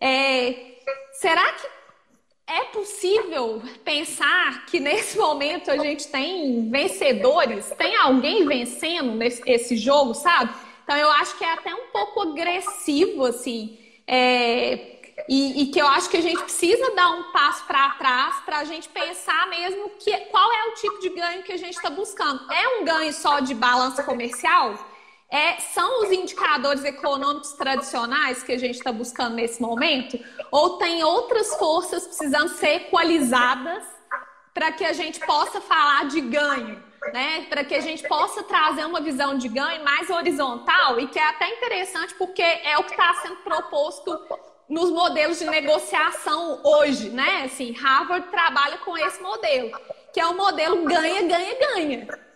[0.00, 0.76] É,
[1.12, 1.66] será que
[2.46, 7.70] é possível pensar que nesse momento a gente tem vencedores?
[7.76, 10.54] Tem alguém vencendo nesse esse jogo, sabe?
[10.84, 13.78] Então eu acho que é até um pouco agressivo, assim.
[14.06, 18.36] É, e, e, que eu acho que a gente precisa dar um passo para trás
[18.46, 21.74] para a gente pensar mesmo que, qual é o tipo de ganho que a gente
[21.74, 22.50] está buscando.
[22.50, 24.78] É um ganho só de balança comercial?
[25.30, 30.18] É, são os indicadores econômicos tradicionais que a gente está buscando nesse momento?
[30.50, 33.84] Ou tem outras forças precisando ser equalizadas
[34.54, 36.82] para que a gente possa falar de ganho?
[37.12, 37.46] Né?
[37.48, 41.28] Para que a gente possa trazer uma visão de ganho mais horizontal e que é
[41.28, 44.18] até interessante porque é o que está sendo proposto
[44.68, 47.44] nos modelos de negociação hoje, né?
[47.44, 49.70] Assim, Harvard trabalha com esse modelo,
[50.12, 52.27] que é o modelo ganha, ganha, ganha.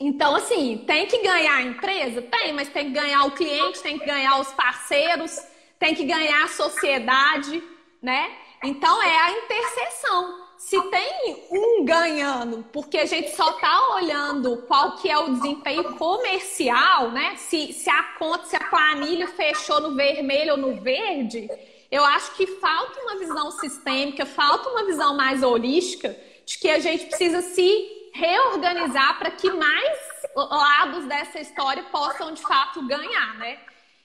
[0.00, 2.22] Então, assim, tem que ganhar a empresa?
[2.22, 5.36] Tem, mas tem que ganhar o cliente, tem que ganhar os parceiros,
[5.78, 7.62] tem que ganhar a sociedade,
[8.00, 8.30] né?
[8.62, 10.46] Então, é a interseção.
[10.56, 15.94] Se tem um ganhando, porque a gente só está olhando qual que é o desempenho
[15.94, 17.34] comercial, né?
[17.36, 21.48] Se, se a conta, se a planilha fechou no vermelho ou no verde,
[21.90, 26.78] eu acho que falta uma visão sistêmica, falta uma visão mais holística de que a
[26.78, 29.98] gente precisa se reorganizar para que mais
[30.34, 33.58] lados dessa história possam de fato ganhar, né?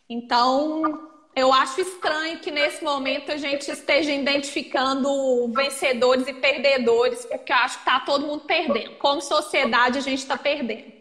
[0.09, 7.51] Então, eu acho estranho que nesse momento a gente esteja identificando vencedores e perdedores, porque
[7.51, 8.97] eu acho que está todo mundo perdendo.
[8.97, 10.91] Como sociedade, a gente está perdendo.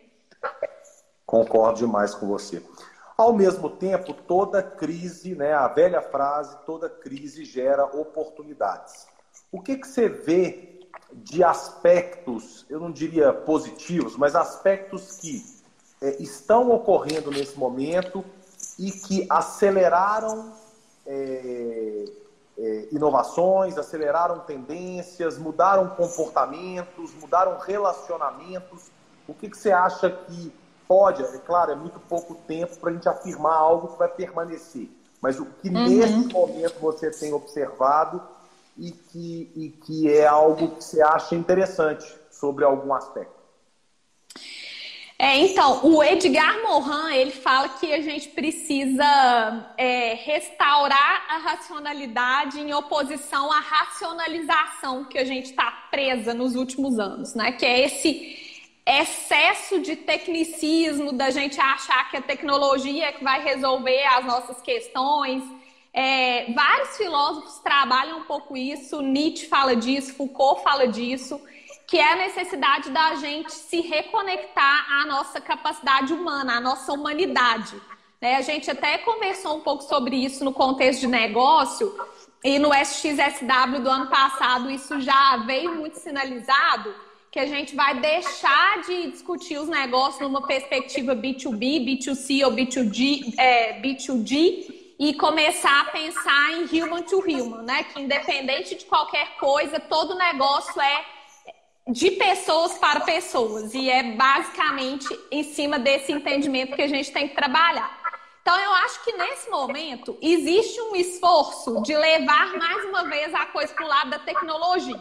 [1.27, 2.63] Concordo demais com você.
[3.17, 9.07] Ao mesmo tempo, toda crise, né, a velha frase, toda crise gera oportunidades.
[9.51, 10.72] O que, que você vê
[11.15, 15.45] de aspectos, eu não diria positivos, mas aspectos que
[16.01, 18.25] é, estão ocorrendo nesse momento
[18.79, 20.53] e que aceleraram
[21.07, 22.05] é,
[22.59, 28.91] é, inovações, aceleraram tendências, mudaram comportamentos, mudaram relacionamentos.
[29.27, 30.53] O que, que você acha que
[30.87, 34.91] pode, é claro, é muito pouco tempo para a gente afirmar algo que vai permanecer.
[35.21, 35.89] Mas o que uhum.
[35.89, 38.21] nesse momento você tem observado
[38.77, 43.43] e que, e que é algo que você acha interessante sobre algum aspecto?
[45.19, 52.59] É, então, o Edgar Morin, ele fala que a gente precisa é, restaurar a racionalidade
[52.59, 57.53] em oposição à racionalização que a gente está presa nos últimos anos, né?
[57.53, 58.37] Que é esse
[58.85, 64.61] excesso de tecnicismo, da gente achar que a tecnologia é que vai resolver as nossas
[64.61, 65.45] questões.
[65.95, 71.41] É, vários filósofos trabalham um pouco isso, Nietzsche fala disso, Foucault fala disso
[71.93, 77.77] que é a necessidade da gente se reconectar à nossa capacidade humana, à nossa humanidade.
[78.19, 78.37] Né?
[78.37, 81.95] A gente até conversou um pouco sobre isso no contexto de negócio,
[82.43, 86.95] e no SXSW do ano passado isso já veio muito sinalizado,
[87.31, 93.35] que a gente vai deixar de discutir os negócios numa perspectiva B2B, B2C ou B2G,
[93.37, 97.83] é, B2G e começar a pensar em human to human, né?
[97.83, 101.05] Que independente de qualquer coisa, todo negócio é
[101.89, 103.75] de pessoas para pessoas.
[103.75, 108.01] E é basicamente em cima desse entendimento que a gente tem que trabalhar.
[108.43, 113.47] Então, eu acho que nesse momento existe um esforço de levar mais uma vez a
[113.47, 115.01] coisa para o lado da tecnologia.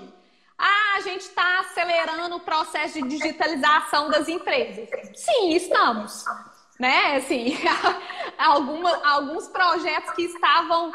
[0.58, 4.90] Ah, a gente está acelerando o processo de digitalização das empresas.
[5.14, 6.26] Sim, estamos.
[6.82, 7.18] Né?
[7.18, 7.56] Assim,
[8.40, 10.92] alguma, alguns projetos que estavam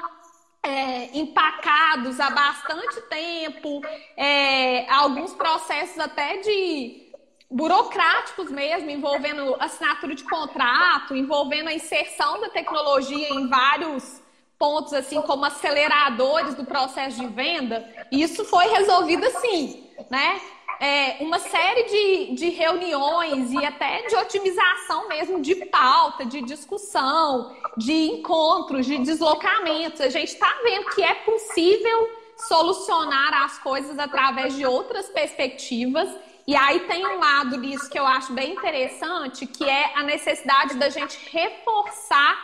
[0.61, 3.81] é, empacados há bastante tempo,
[4.16, 7.12] é, alguns processos até de
[7.49, 14.20] burocráticos mesmo, envolvendo assinatura de contrato, envolvendo a inserção da tecnologia em vários
[14.59, 20.40] pontos, assim como aceleradores do processo de venda, isso foi resolvido assim, né?
[20.81, 27.57] É, uma série de, de reuniões e até de otimização mesmo de pauta, de discussão,
[27.77, 30.01] de encontros, de deslocamentos.
[30.01, 36.09] A gente está vendo que é possível solucionar as coisas através de outras perspectivas.
[36.47, 40.75] E aí tem um lado disso que eu acho bem interessante, que é a necessidade
[40.77, 42.37] da gente reforçar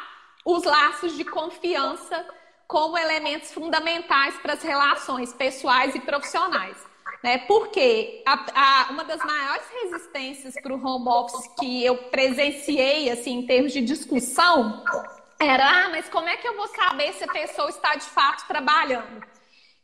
[0.45, 2.27] os laços de confiança
[2.67, 6.92] como elementos fundamentais para as relações pessoais e profissionais.
[7.23, 7.39] Né?
[7.39, 13.39] Porque a, a, uma das maiores resistências para o home office que eu presenciei, assim,
[13.39, 14.83] em termos de discussão,
[15.39, 18.47] era, ah, mas como é que eu vou saber se a pessoa está de fato
[18.47, 19.25] trabalhando?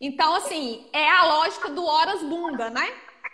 [0.00, 2.92] Então, assim, é a lógica do horas bunda, né?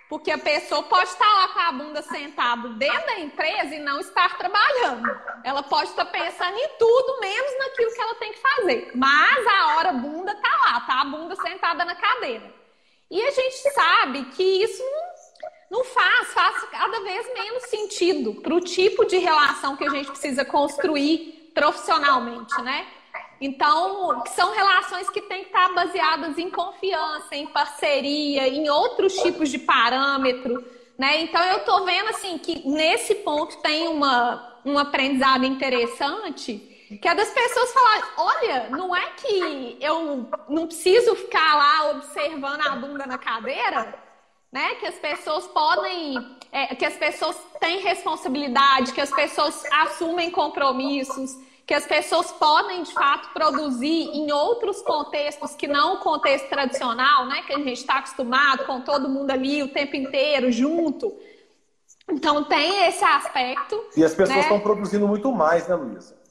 [0.09, 4.01] Porque a pessoa pode estar lá com a bunda sentada dentro da empresa e não
[4.01, 5.09] estar trabalhando.
[5.43, 8.91] Ela pode estar pensando em tudo, menos naquilo que ela tem que fazer.
[8.95, 12.64] Mas a hora bunda está lá, tá a bunda sentada na cadeira.
[13.15, 14.83] E a gente sabe que isso
[15.71, 20.11] não, faz, faz cada vez menos sentido para o tipo de relação que a gente
[20.11, 22.85] precisa construir profissionalmente, né?
[23.41, 29.49] Então, são relações que têm que estar baseadas em confiança, em parceria, em outros tipos
[29.49, 30.65] de parâmetro,
[30.99, 31.21] né?
[31.23, 37.15] Então, eu estou vendo assim que nesse ponto tem uma, um aprendizado interessante que é
[37.15, 43.07] das pessoas falarem, olha, não é que eu não preciso ficar lá observando a bunda
[43.07, 43.95] na cadeira,
[44.53, 44.75] né?
[44.77, 51.37] Que as pessoas podem, é, que as pessoas têm responsabilidade, que as pessoas assumem compromissos,
[51.67, 57.27] que as pessoas podem de fato produzir em outros contextos que não o contexto tradicional,
[57.27, 57.43] né?
[57.43, 61.17] Que a gente está acostumado com todo mundo ali o tempo inteiro junto.
[62.11, 63.83] Então tem esse aspecto.
[63.97, 64.63] E as pessoas estão né?
[64.63, 66.24] produzindo muito mais, né, Luísa?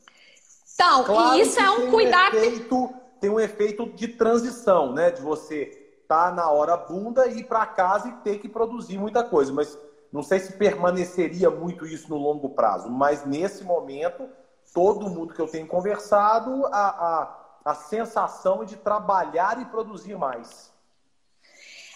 [0.74, 2.36] Então, claro isso é um cuidado.
[2.36, 5.12] Um efeito, tem um efeito de transição, né?
[5.12, 9.24] De você estar tá na hora bunda, ir para casa e ter que produzir muita
[9.24, 9.54] coisa.
[9.54, 9.78] Mas
[10.12, 12.90] não sei se permaneceria muito isso no longo prazo.
[12.90, 14.28] Mas nesse momento,
[14.74, 20.73] todo mundo que eu tenho conversado, a, a, a sensação de trabalhar e produzir mais.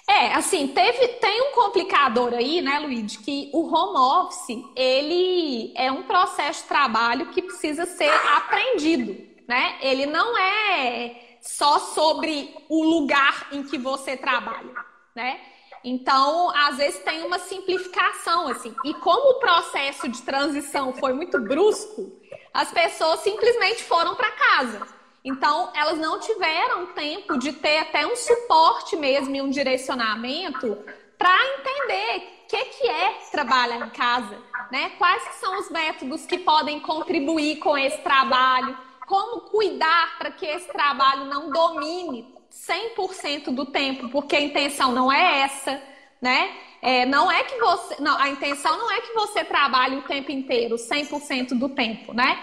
[0.10, 5.92] É, assim, teve, tem um complicador aí, né, Luiz, que o home office, ele é
[5.92, 9.78] um processo de trabalho que precisa ser aprendido, né?
[9.82, 14.74] Ele não é só sobre o lugar em que você trabalha,
[15.14, 15.42] né?
[15.84, 18.74] Então, às vezes tem uma simplificação, assim.
[18.86, 22.18] E como o processo de transição foi muito brusco,
[22.54, 24.97] as pessoas simplesmente foram para casa.
[25.28, 30.78] Então, elas não tiveram tempo de ter até um suporte mesmo e um direcionamento
[31.18, 34.92] para entender o que, que é trabalhar em casa, né?
[34.98, 40.72] Quais são os métodos que podem contribuir com esse trabalho, como cuidar para que esse
[40.72, 45.84] trabalho não domine 100% do tempo, porque a intenção não é essa,
[46.22, 46.56] né?
[46.82, 48.02] É, não é que você.
[48.02, 52.40] Não, a intenção não é que você trabalhe o tempo inteiro, 100% do tempo, né?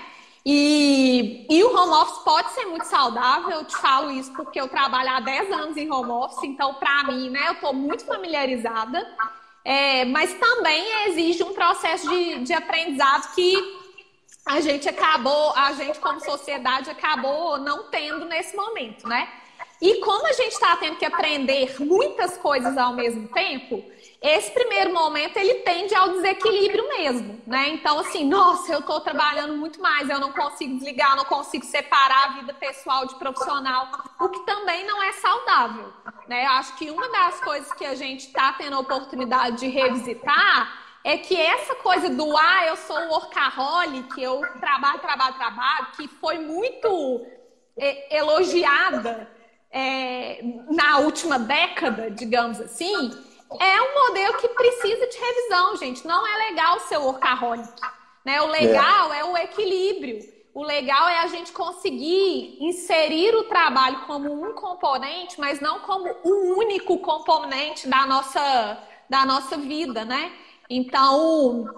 [0.47, 4.69] E, e o home office pode ser muito saudável, eu te falo isso porque eu
[4.69, 9.07] trabalho há 10 anos em home office, então, para mim, né, eu estou muito familiarizada.
[9.65, 13.55] É, mas também exige um processo de, de aprendizado que
[14.45, 19.27] a gente acabou, a gente como sociedade acabou não tendo nesse momento, né?
[19.81, 23.83] E como a gente está tendo que aprender muitas coisas ao mesmo tempo,
[24.27, 27.69] esse primeiro momento ele tende ao desequilíbrio mesmo, né?
[27.69, 32.25] Então, assim, nossa, eu estou trabalhando muito mais, eu não consigo desligar, não consigo separar
[32.25, 33.87] a vida pessoal de profissional,
[34.19, 35.93] o que também não é saudável,
[36.27, 36.47] né?
[36.47, 40.73] Eu acho que uma das coisas que a gente está tendo a oportunidade de revisitar
[41.05, 46.39] é que essa coisa do ah, eu sou workaholic, eu trabalho, trabalho, trabalho, que foi
[46.39, 47.27] muito
[47.77, 49.31] é, elogiada
[49.71, 53.11] é, na última década, digamos assim,
[53.61, 56.07] é um modelo que precisa de revisão, gente.
[56.07, 57.81] Não é legal ser workaholic.
[58.25, 58.41] Né?
[58.41, 59.21] O legal é.
[59.21, 60.35] é o equilíbrio.
[60.55, 66.09] O legal é a gente conseguir inserir o trabalho como um componente, mas não como
[66.23, 68.79] o único componente da nossa,
[69.11, 70.33] da nossa vida, né?
[70.71, 71.69] Então,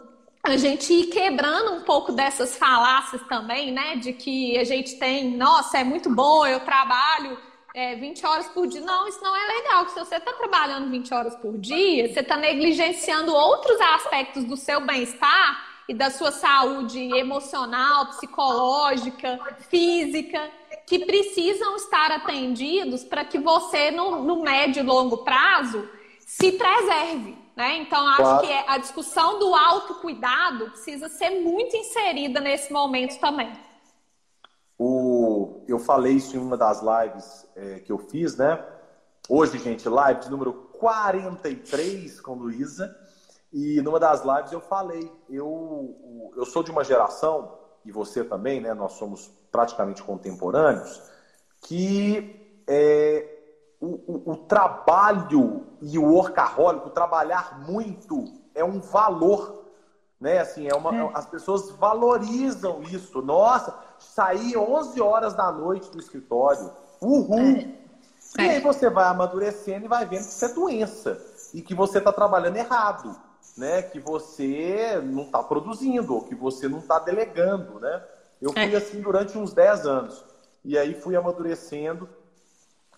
[0.42, 3.96] a gente ir quebrando um pouco dessas falácias também, né?
[3.96, 7.38] De que a gente tem, nossa, é muito bom, eu trabalho
[7.76, 8.80] é, 20 horas por dia.
[8.80, 9.86] Não, isso não é legal.
[9.90, 14.80] Se você está trabalhando 20 horas por dia, você está negligenciando outros aspectos do seu
[14.80, 20.50] bem-estar e da sua saúde emocional, psicológica, física,
[20.86, 25.86] que precisam estar atendidos para que você, no, no, médio e longo prazo,
[26.20, 27.36] se preserve.
[27.54, 27.76] Né?
[27.76, 28.46] Então, acho claro.
[28.46, 33.52] que a discussão do autocuidado precisa ser muito inserida nesse momento também.
[35.66, 38.64] Eu falei isso em uma das lives é, que eu fiz, né?
[39.28, 42.94] Hoje, gente, live de número 43 com Luísa.
[43.52, 48.60] E numa das lives eu falei, eu, eu sou de uma geração, e você também,
[48.60, 48.74] né?
[48.74, 51.02] Nós somos praticamente contemporâneos,
[51.62, 53.28] que é,
[53.80, 59.66] o, o, o trabalho e o workaholic, o trabalhar muito, é um valor
[60.20, 60.38] né?
[60.38, 61.10] Assim, é uma, é.
[61.14, 63.20] As pessoas valorizam isso.
[63.22, 66.70] Nossa, sair 11 horas da noite do escritório.
[67.00, 67.38] Uhul!
[68.38, 68.44] É.
[68.44, 71.20] E aí você vai amadurecendo e vai vendo que isso é doença.
[71.54, 73.16] E que você está trabalhando errado.
[73.56, 73.82] Né?
[73.82, 77.80] Que você não está produzindo, ou que você não está delegando.
[77.80, 78.02] Né?
[78.40, 78.76] Eu fui é.
[78.76, 80.24] assim durante uns 10 anos.
[80.64, 82.08] E aí fui amadurecendo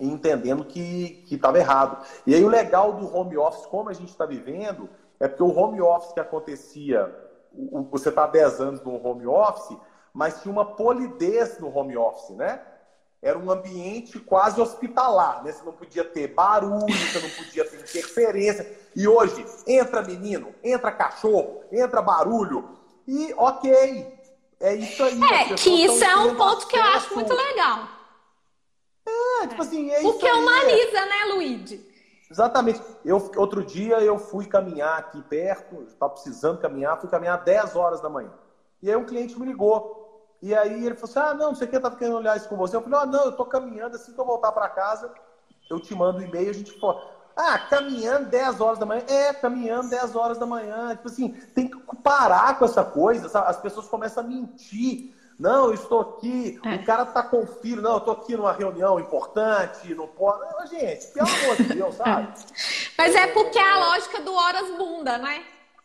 [0.01, 2.05] e entendendo que estava errado.
[2.27, 4.89] E aí o legal do home office, como a gente está vivendo,
[5.21, 7.15] é porque o home office que acontecia,
[7.91, 9.77] você está há 10 anos no home office,
[10.19, 12.61] mas tinha uma polidez no home office, né?
[13.23, 15.53] Era um ambiente quase hospitalar, né?
[15.53, 18.69] Você não podia ter barulho, você não podia ter interferência.
[18.97, 22.69] E hoje, entra menino, entra cachorro, entra barulho.
[23.07, 24.13] E ok,
[24.59, 25.23] é isso aí.
[25.23, 27.87] É, que isso é um ponto que eu acho muito legal.
[29.07, 31.89] É, tipo assim, é isso aí, humaniza, né, Luigi?
[32.29, 32.83] Exatamente.
[33.05, 38.01] Eu, outro dia eu fui caminhar aqui perto, estava precisando caminhar, fui caminhar 10 horas
[38.01, 38.33] da manhã.
[38.83, 39.98] E aí um cliente me ligou.
[40.41, 42.37] E aí ele falou assim: Ah, não, não sei o que, eu estava querendo olhar
[42.37, 42.77] isso com você.
[42.77, 45.13] Eu falei: Ah, não, eu estou caminhando, assim que eu voltar para casa,
[45.71, 47.19] eu te mando um e-mail, a gente fala.
[47.41, 49.05] Ah, caminhando 10 horas da manhã.
[49.07, 50.97] É, caminhando 10 horas da manhã.
[50.97, 53.49] Tipo assim, tem que parar com essa coisa, sabe?
[53.49, 55.15] As pessoas começam a mentir.
[55.39, 56.75] Não, eu estou aqui, é.
[56.75, 60.41] o cara está com o filho, não, eu estou aqui numa reunião importante, não pode.
[60.41, 62.35] Não, gente, pelo amor de Deus, sabe?
[62.99, 65.45] Mas é porque é a lógica do horas bunda, né?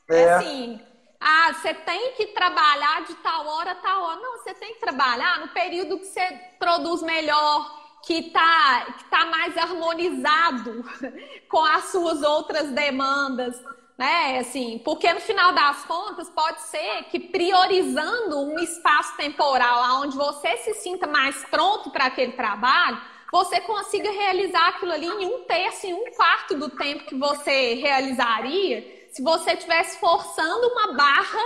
[0.10, 0.82] É, é assim.
[1.26, 4.20] Ah, você tem que trabalhar de tal hora a tal hora.
[4.20, 6.26] Não, você tem que trabalhar no período que você
[6.60, 10.84] produz melhor, que está que tá mais harmonizado
[11.48, 13.58] com as suas outras demandas
[13.98, 14.40] né?
[14.40, 20.58] Assim, porque no final das contas pode ser que priorizando um espaço temporal onde você
[20.58, 23.00] se sinta mais pronto para aquele trabalho,
[23.32, 27.76] você consiga realizar aquilo ali em um terço, em um quarto do tempo que você
[27.76, 31.40] realizaria se você estivesse forçando uma barra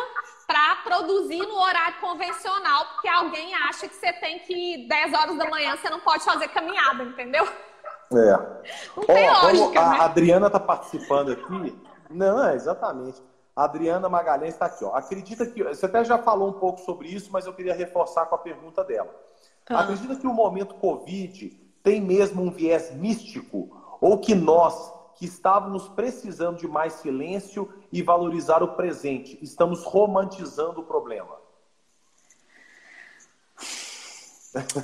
[0.48, 5.50] para produzir no horário convencional, porque alguém acha que você tem que 10 horas da
[5.50, 7.46] manhã você não pode fazer caminhada, entendeu?
[8.14, 8.32] É.
[8.96, 9.98] Não tem oh, lógica, vamos, né?
[10.00, 11.78] A Adriana está participando aqui.
[12.10, 13.22] Não, é, exatamente.
[13.54, 14.86] A Adriana Magalhães está aqui.
[14.86, 14.96] Ó.
[14.96, 15.62] Acredita que.
[15.62, 18.82] Você até já falou um pouco sobre isso, mas eu queria reforçar com a pergunta
[18.86, 19.14] dela.
[19.70, 19.82] Ah.
[19.82, 21.50] Acredita que o momento Covid
[21.84, 23.98] tem mesmo um viés místico?
[24.00, 30.82] Ou que nós, que estávamos precisando de mais silêncio e valorizar o presente, estamos romantizando
[30.82, 31.36] o problema?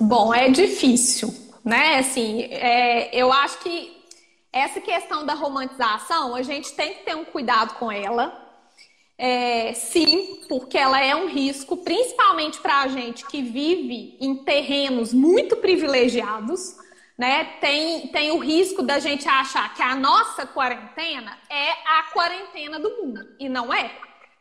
[0.02, 2.00] Bom, é difícil, né?
[2.00, 4.04] Assim, é, eu acho que
[4.52, 8.42] essa questão da romantização, a gente tem que ter um cuidado com ela.
[9.18, 15.14] É, sim, porque ela é um risco, principalmente para a gente que vive em terrenos
[15.14, 16.76] muito privilegiados,
[17.18, 17.46] né?
[17.60, 22.90] Tem, tem o risco da gente achar que a nossa quarentena é a quarentena do
[22.90, 23.92] mundo, e não é.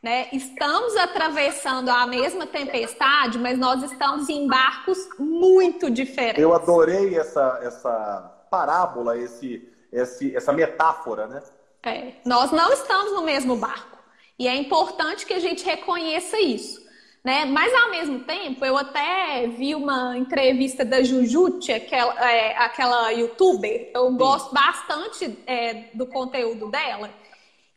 [0.03, 0.29] Né?
[0.33, 6.43] Estamos atravessando a mesma tempestade, mas nós estamos em barcos muito diferentes.
[6.43, 11.43] Eu adorei essa, essa parábola, esse, esse, essa metáfora, né?
[11.85, 13.99] É, nós não estamos no mesmo barco.
[14.39, 16.82] E é importante que a gente reconheça isso.
[17.25, 17.45] Né?
[17.45, 23.91] Mas ao mesmo tempo, eu até vi uma entrevista da Jujute, aquela, é, aquela youtuber.
[23.95, 24.17] Eu Sim.
[24.17, 27.11] gosto bastante é, do conteúdo dela.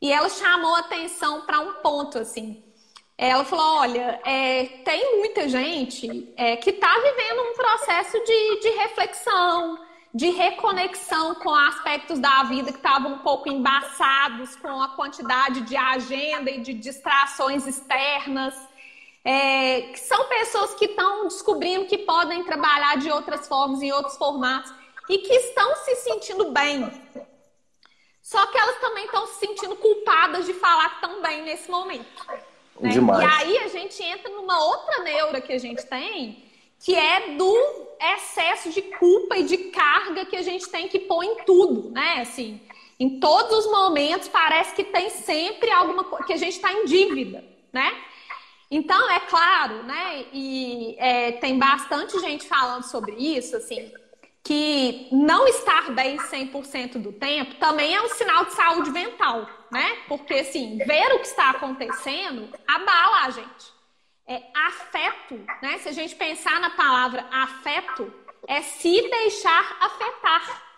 [0.01, 2.63] E ela chamou atenção para um ponto assim.
[3.17, 8.69] Ela falou: olha, é, tem muita gente é, que está vivendo um processo de, de
[8.77, 9.79] reflexão,
[10.13, 15.77] de reconexão com aspectos da vida que estavam um pouco embaçados com a quantidade de
[15.77, 18.55] agenda e de distrações externas.
[19.25, 24.15] É, que são pessoas que estão descobrindo que podem trabalhar de outras formas, em outros
[24.17, 24.71] formatos,
[25.09, 26.89] e que estão se sentindo bem
[28.25, 32.07] só que elas também estão se sentindo culpadas de falar tão bem nesse momento.
[32.79, 32.89] Né?
[32.89, 33.21] Demais.
[33.21, 36.43] E aí a gente entra numa outra neura que a gente tem,
[36.79, 37.55] que é do
[38.01, 42.21] excesso de culpa e de carga que a gente tem que pôr em tudo, né?
[42.21, 42.59] Assim,
[42.99, 46.85] em todos os momentos parece que tem sempre alguma coisa que a gente está em
[46.85, 47.95] dívida, né?
[48.69, 50.25] Então, é claro, né?
[50.33, 53.91] E é, tem bastante gente falando sobre isso, assim
[54.45, 60.03] que não estar bem 100% do tempo também é um sinal de saúde mental, né?
[60.07, 63.73] Porque, assim, ver o que está acontecendo abala a gente.
[64.27, 65.79] É afeto, né?
[65.79, 68.13] Se a gente pensar na palavra afeto,
[68.47, 70.74] é se deixar afetar.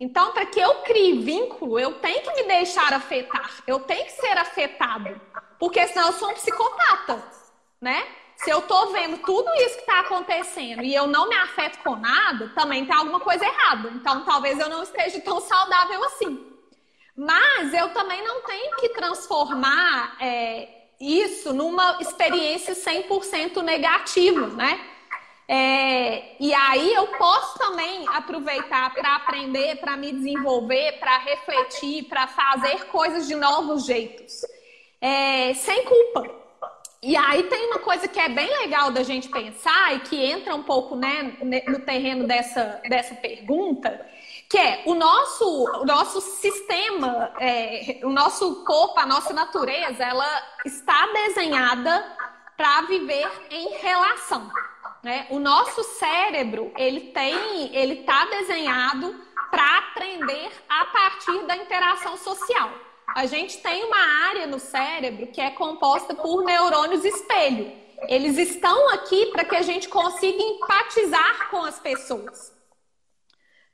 [0.00, 4.12] Então, para que eu crie vínculo, eu tenho que me deixar afetar, eu tenho que
[4.12, 5.20] ser afetado,
[5.58, 7.20] porque senão eu sou um psicopata,
[7.80, 8.06] né?
[8.36, 11.96] Se eu tô vendo tudo isso que está acontecendo e eu não me afeto com
[11.96, 13.88] nada, também tem alguma coisa errada.
[13.88, 16.46] Então, talvez eu não esteja tão saudável assim.
[17.16, 20.68] Mas eu também não tenho que transformar é,
[21.00, 24.80] isso numa experiência 100% negativa, né?
[25.50, 32.26] É, e aí eu posso também aproveitar para aprender, para me desenvolver, para refletir, para
[32.26, 34.42] fazer coisas de novos jeitos,
[35.00, 36.38] é, sem culpa.
[37.02, 40.54] E aí tem uma coisa que é bem legal da gente pensar e que entra
[40.54, 41.36] um pouco né,
[41.66, 44.04] no terreno dessa, dessa pergunta,
[44.50, 50.42] que é o nosso, o nosso sistema, é, o nosso corpo, a nossa natureza, ela
[50.66, 52.04] está desenhada
[52.56, 54.50] para viver em relação.
[55.02, 55.26] Né?
[55.30, 59.14] O nosso cérebro, ele tem, ele está desenhado
[59.50, 65.40] para aprender a partir da interação social a gente tem uma área no cérebro que
[65.40, 67.72] é composta por neurônios espelho.
[68.02, 72.52] Eles estão aqui para que a gente consiga empatizar com as pessoas,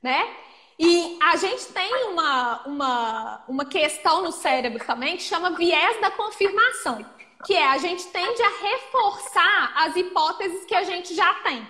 [0.03, 0.35] né?
[0.79, 6.11] E a gente tem uma, uma, uma questão no cérebro também que chama viés da
[6.11, 7.05] confirmação,
[7.45, 11.66] que é a gente tende a reforçar as hipóteses que a gente já tem.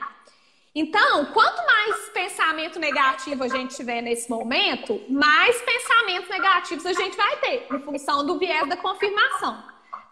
[0.75, 7.17] Então, quanto mais pensamento negativo a gente tiver nesse momento, mais pensamentos negativos a gente
[7.17, 9.63] vai ter, em função do viés da confirmação.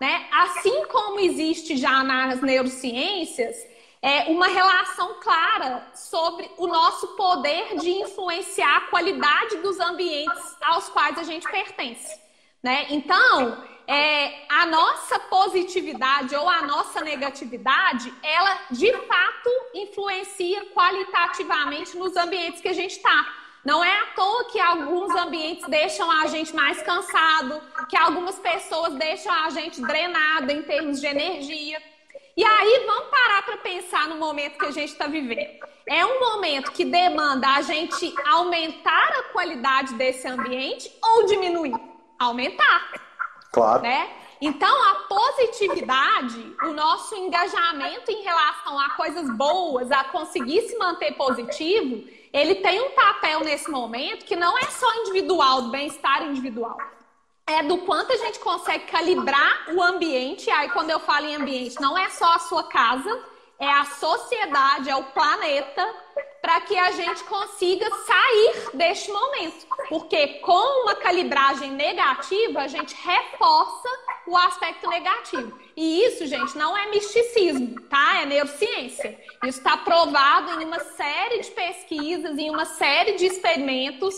[0.00, 0.28] Né?
[0.32, 3.56] Assim como existe já nas neurociências
[4.00, 10.88] é uma relação clara sobre o nosso poder de influenciar a qualidade dos ambientes aos
[10.88, 12.20] quais a gente pertence.
[12.62, 12.86] Né?
[12.90, 22.16] Então, é, a nossa positividade ou a nossa negatividade, ela de fato influencia qualitativamente nos
[22.16, 23.42] ambientes que a gente está.
[23.64, 28.94] Não é à toa que alguns ambientes deixam a gente mais cansado, que algumas pessoas
[28.94, 31.80] deixam a gente drenado em termos de energia.
[32.36, 35.60] E aí vamos parar para pensar no momento que a gente está vivendo.
[35.86, 41.74] É um momento que demanda a gente aumentar a qualidade desse ambiente ou diminuir?
[42.18, 43.11] Aumentar.
[43.52, 43.82] Claro.
[43.82, 44.10] Né?
[44.40, 51.12] Então, a positividade, o nosso engajamento em relação a coisas boas, a conseguir se manter
[51.12, 56.76] positivo, ele tem um papel nesse momento que não é só individual, do bem-estar individual.
[57.46, 60.50] É do quanto a gente consegue calibrar o ambiente.
[60.50, 63.22] Aí, quando eu falo em ambiente, não é só a sua casa,
[63.60, 65.88] é a sociedade, é o planeta,
[66.42, 69.64] para que a gente consiga sair deste momento.
[69.88, 73.88] Porque com uma calibragem negativa, a gente reforça
[74.26, 75.56] o aspecto negativo.
[75.76, 78.22] E isso, gente, não é misticismo, tá?
[78.22, 79.18] É neurociência.
[79.44, 84.14] Isso está provado em uma série de pesquisas, em uma série de experimentos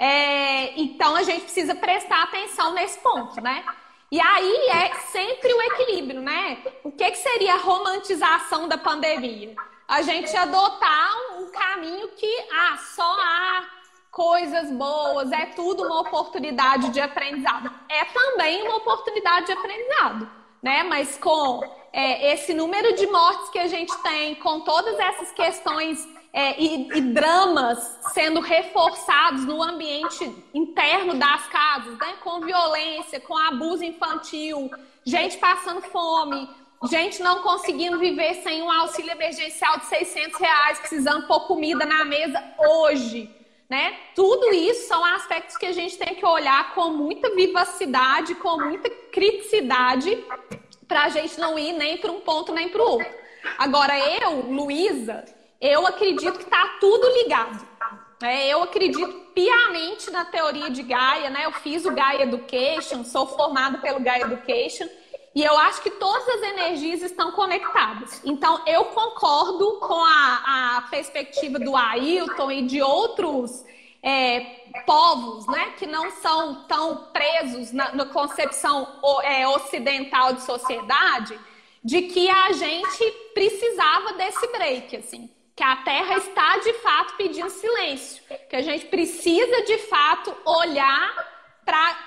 [0.00, 3.64] É, então a gente precisa prestar atenção nesse ponto, né?
[4.12, 6.58] E aí é sempre o equilíbrio, né?
[6.84, 9.54] O que, que seria a romantização da pandemia?
[9.88, 13.66] A gente adotar um caminho que ah, só há
[14.10, 17.72] coisas boas, é tudo uma oportunidade de aprendizado.
[17.88, 20.30] É também uma oportunidade de aprendizado,
[20.62, 20.82] né?
[20.82, 26.06] Mas com é, esse número de mortes que a gente tem, com todas essas questões
[26.32, 27.78] é, e, e, dramas
[28.12, 32.14] sendo reforçados no ambiente interno das casas, né?
[32.22, 34.70] com violência, com abuso infantil,
[35.04, 36.48] gente passando fome,
[36.86, 42.04] gente não conseguindo viver sem um auxílio emergencial de 600 reais, precisando pôr comida na
[42.04, 43.34] mesa hoje.
[43.68, 43.96] Né?
[44.14, 48.88] Tudo isso são aspectos que a gente tem que olhar com muita vivacidade, com muita
[48.88, 50.24] criticidade,
[50.86, 53.12] para a gente não ir nem para um ponto nem para o outro.
[53.58, 55.24] Agora, eu, Luísa,
[55.60, 57.68] eu acredito que está tudo ligado.
[58.22, 61.44] É, eu acredito piamente na teoria de Gaia, né?
[61.44, 64.88] Eu fiz o Gaia Education, sou formada pelo Gaia Education,
[65.38, 68.20] e eu acho que todas as energias estão conectadas.
[68.24, 73.64] Então, eu concordo com a, a perspectiva do Ailton e de outros
[74.02, 74.40] é,
[74.84, 75.74] povos, né?
[75.78, 78.88] Que não são tão presos na, na concepção
[79.22, 81.38] é, ocidental de sociedade,
[81.84, 87.50] de que a gente precisava desse break, assim que a Terra está de fato pedindo
[87.50, 91.37] silêncio, que a gente precisa de fato olhar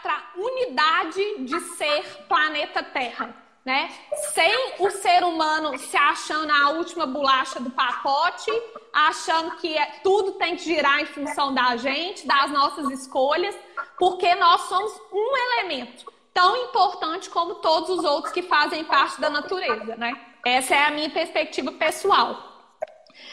[0.01, 3.35] para unidade de ser planeta Terra.
[3.63, 3.91] Né?
[4.33, 8.51] Sem o ser humano se achando a última bolacha do pacote,
[8.91, 13.55] achando que é, tudo tem que girar em função da gente, das nossas escolhas,
[13.99, 19.29] porque nós somos um elemento tão importante como todos os outros que fazem parte da
[19.29, 20.19] natureza, né?
[20.43, 22.50] Essa é a minha perspectiva pessoal.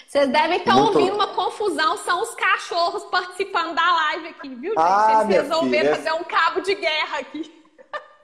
[0.09, 0.99] Vocês devem estar Muito...
[0.99, 4.79] ouvindo uma confusão, são os cachorros participando da live aqui, viu, gente?
[4.79, 5.97] Ah, Eles resolveram filha.
[5.97, 7.63] fazer um cabo de guerra aqui.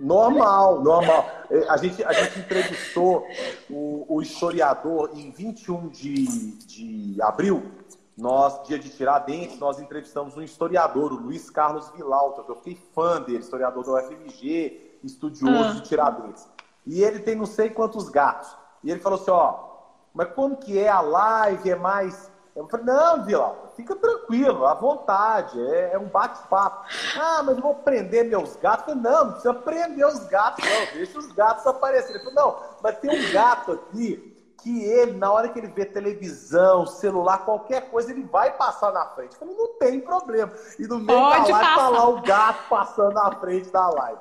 [0.01, 1.29] Normal, normal.
[1.51, 3.29] É, a gente, a gente entrevistou
[3.69, 6.27] o, o historiador em 21 de,
[6.67, 7.71] de abril,
[8.17, 12.79] nós, dia de Tiradentes, nós entrevistamos um historiador, o Luiz Carlos Vilauta, que eu fiquei
[12.95, 15.73] fã dele, historiador da UFMG, estudioso ah.
[15.75, 16.49] de Tiradentes.
[16.87, 18.49] E ele tem não sei quantos gatos.
[18.83, 19.74] E ele falou assim, ó,
[20.15, 21.71] mas como que é a live?
[21.71, 22.33] É mais.
[22.55, 26.87] Eu falei, não, Vila, fica tranquilo, à vontade, é, é um bate-papo.
[27.19, 28.87] Ah, mas eu vou prender meus gatos.
[28.87, 32.23] Eu falei, não, não precisa prender os gatos, não, deixa os gatos aparecerem.
[32.23, 35.85] Ele falou, não, mas tem um gato aqui que ele, na hora que ele vê
[35.85, 39.33] televisão, celular, qualquer coisa, ele vai passar na frente.
[39.33, 40.53] Eu falei, não tem problema.
[40.79, 44.21] E no meio Pode da live tá lá o gato passando na frente da live.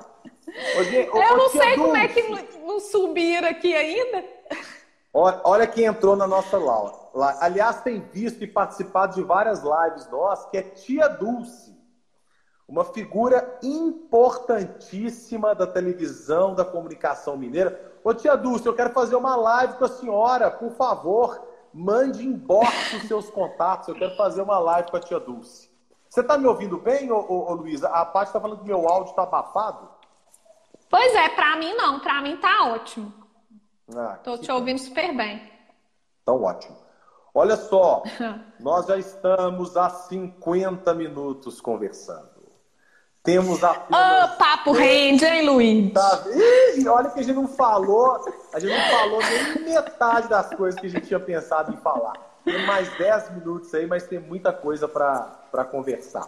[0.77, 4.25] Hoje, eu não sei como é que não subiram aqui ainda.
[5.13, 6.95] Olha quem entrou na nossa live.
[7.39, 11.71] Aliás, tem visto e participado de várias lives nossas, que é Tia Dulce.
[12.67, 17.93] Uma figura importantíssima da televisão, da comunicação mineira.
[18.03, 20.49] Ô, Tia Dulce, eu quero fazer uma live com a senhora.
[20.49, 23.89] Por favor, mande inbox os seus contatos.
[23.89, 25.69] Eu quero fazer uma live com a Tia Dulce.
[26.09, 27.87] Você está me ouvindo bem, ô, ô, ô Luísa?
[27.89, 29.89] A parte está falando que meu áudio está abafado?
[30.89, 31.99] Pois é, para mim não.
[31.99, 33.22] Para mim tá ótimo.
[33.87, 35.41] Estou ah, te ouvindo super bem.
[36.21, 36.77] Então, ótimo.
[37.33, 38.03] Olha só,
[38.59, 42.33] nós já estamos há 50 minutos conversando.
[43.23, 44.33] Temos apenas...
[44.33, 45.93] Oh, papo rende, hein, Luiz?
[45.93, 46.23] Tá...
[46.75, 48.21] Ih, olha que a gente não falou,
[48.53, 52.13] a gente não falou nem metade das coisas que a gente tinha pensado em falar.
[52.43, 56.27] Tem mais 10 minutos aí, mas tem muita coisa para conversar.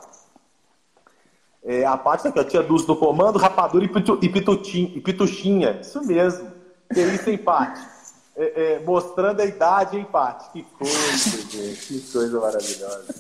[1.62, 5.02] É, a parte aqui, a tia Dulce do comando, rapadura e, pitu, e, pitutinha, e
[5.02, 5.80] pituchinha.
[5.82, 6.50] Isso mesmo.
[6.94, 7.82] Que isso, empate.
[8.36, 10.50] É, é, mostrando a idade empate.
[10.52, 11.88] Que coisa, gente.
[11.88, 13.16] Que coisa maravilhosa.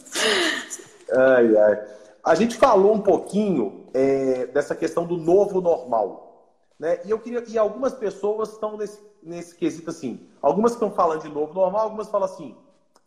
[1.12, 1.88] Ai, ai.
[2.24, 6.50] A gente falou um pouquinho é, dessa questão do novo normal.
[6.80, 7.00] Né?
[7.06, 7.44] E eu queria.
[7.48, 10.28] E algumas pessoas estão nesse, nesse quesito assim.
[10.42, 12.58] Algumas estão falando de novo normal, algumas falam assim: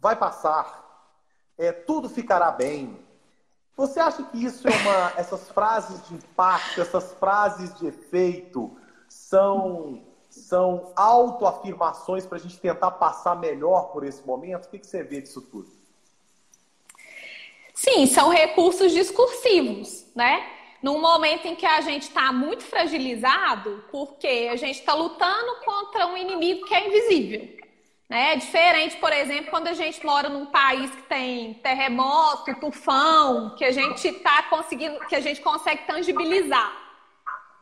[0.00, 1.12] vai passar,
[1.58, 2.98] é, tudo ficará bem.
[3.76, 5.12] Você acha que isso é uma.
[5.16, 8.76] Essas frases de impacto, essas frases de efeito
[9.08, 14.66] são são autoafirmações para a gente tentar passar melhor por esse momento?
[14.66, 15.68] O que, que você vê disso tudo?
[17.74, 20.44] Sim, são recursos discursivos, né?
[20.82, 26.06] Num momento em que a gente está muito fragilizado, porque a gente está lutando contra
[26.06, 27.58] um inimigo que é invisível.
[28.08, 28.32] Né?
[28.32, 33.64] É diferente, por exemplo, quando a gente mora num país que tem terremoto, tufão, que
[33.64, 36.87] a gente está conseguindo, que a gente consegue tangibilizar.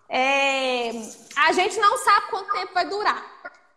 [0.08, 0.90] É,
[1.36, 3.24] a gente não sabe quanto tempo vai durar.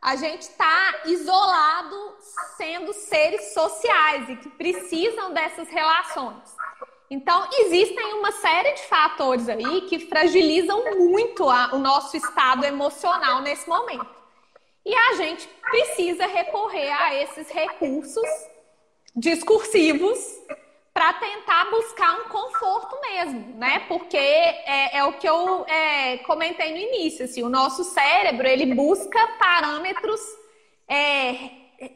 [0.01, 2.15] A gente está isolado
[2.55, 6.55] sendo seres sociais e que precisam dessas relações.
[7.09, 13.41] Então, existem uma série de fatores aí que fragilizam muito a, o nosso estado emocional
[13.41, 14.07] nesse momento.
[14.85, 18.29] E a gente precisa recorrer a esses recursos
[19.15, 20.17] discursivos
[20.93, 23.85] para tentar buscar um conforto mesmo, né?
[23.87, 28.73] Porque é, é o que eu é, comentei no início, assim, o nosso cérebro ele
[28.73, 30.19] busca parâmetros
[30.87, 31.33] é,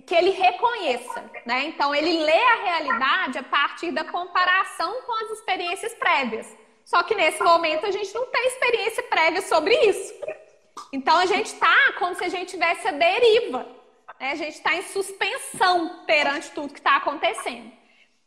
[0.06, 1.66] que ele reconheça, né?
[1.66, 6.48] Então ele lê a realidade a partir da comparação com as experiências prévias.
[6.86, 10.14] Só que nesse momento a gente não tem experiência prévia sobre isso.
[10.92, 13.66] Então a gente está como se a gente tivesse a deriva.
[14.20, 14.32] Né?
[14.32, 17.72] A gente está em suspensão perante tudo que está acontecendo.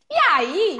[0.09, 0.79] E aí,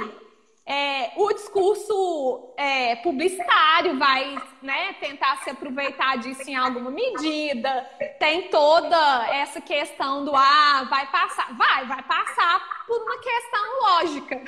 [0.70, 7.88] é, o discurso é, publicitário vai né, tentar se aproveitar disso em alguma medida.
[8.18, 11.56] Tem toda essa questão do ah, vai passar.
[11.56, 14.42] Vai, vai passar por uma questão lógica.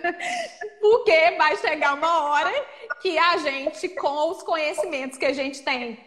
[0.80, 2.66] Porque vai chegar uma hora
[3.02, 5.98] que a gente, com os conhecimentos que a gente tem,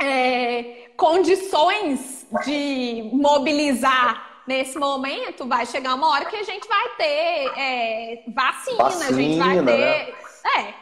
[0.00, 7.52] é, condições de mobilizar nesse momento, vai chegar uma hora que a gente vai ter
[7.56, 9.62] é, vacina, vacina, a gente vai ter.
[9.62, 10.14] Né?
[10.56, 10.74] É.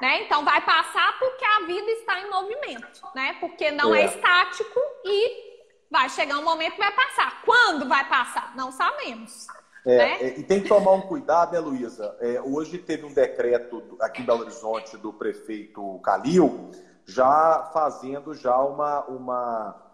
[0.00, 0.22] Né?
[0.22, 3.36] Então vai passar porque a vida está em movimento, né?
[3.40, 5.56] Porque não é, é estático e
[5.90, 7.42] vai chegar um momento que vai passar.
[7.44, 8.54] Quando vai passar?
[8.54, 9.48] Não sabemos.
[9.84, 10.16] É, né?
[10.20, 12.16] é, e tem que tomar um cuidado, né, Luísa?
[12.20, 16.70] É, hoje teve um decreto aqui em Belo Horizonte do prefeito Calil,
[17.04, 19.85] já fazendo já uma, uma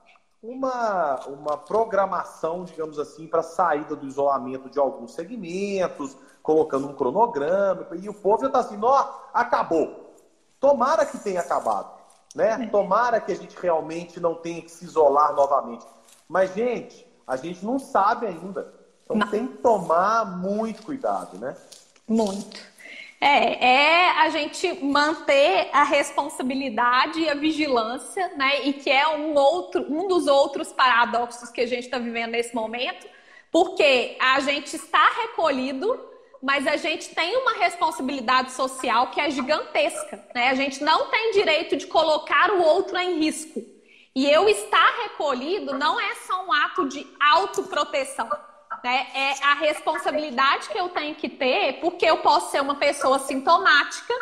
[0.43, 6.95] uma, uma programação, digamos assim, para a saída do isolamento de alguns segmentos, colocando um
[6.95, 10.14] cronograma, e o povo já está assim, ó, acabou.
[10.59, 11.93] Tomara que tenha acabado,
[12.34, 12.64] né?
[12.64, 12.66] É.
[12.66, 15.86] Tomara que a gente realmente não tenha que se isolar novamente.
[16.28, 18.72] Mas, gente, a gente não sabe ainda.
[19.05, 19.28] Então não.
[19.28, 21.57] tem que tomar muito cuidado, né?
[22.09, 22.71] Muito.
[23.24, 28.66] É, é a gente manter a responsabilidade e a vigilância, né?
[28.66, 32.52] E que é um outro, um dos outros paradoxos que a gente está vivendo nesse
[32.52, 33.06] momento,
[33.52, 36.04] porque a gente está recolhido,
[36.42, 40.48] mas a gente tem uma responsabilidade social que é gigantesca, né?
[40.48, 43.62] A gente não tem direito de colocar o outro em risco.
[44.16, 48.28] E eu estar recolhido não é só um ato de autoproteção
[48.82, 49.06] né?
[49.14, 54.14] É a responsabilidade que eu tenho que ter, porque eu posso ser uma pessoa sintomática,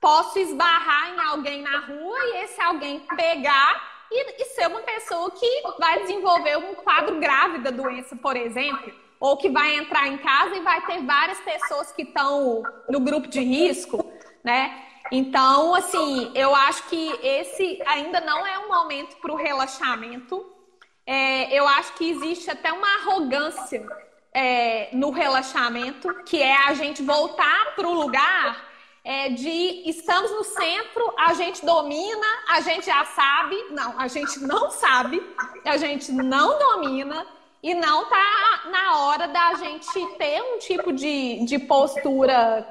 [0.00, 5.30] posso esbarrar em alguém na rua e esse alguém pegar e, e ser uma pessoa
[5.30, 10.18] que vai desenvolver um quadro grave da doença, por exemplo, ou que vai entrar em
[10.18, 14.12] casa e vai ter várias pessoas que estão no grupo de risco,
[14.44, 14.82] né?
[15.10, 20.55] Então, assim, eu acho que esse ainda não é um momento para o relaxamento
[21.06, 23.86] é, eu acho que existe até uma arrogância
[24.34, 28.66] é, no relaxamento, que é a gente voltar para o lugar
[29.04, 33.56] é, de estamos no centro, a gente domina, a gente já sabe.
[33.70, 35.22] Não, a gente não sabe,
[35.64, 37.24] a gente não domina
[37.62, 42.66] e não tá na hora da gente ter um tipo de, de postura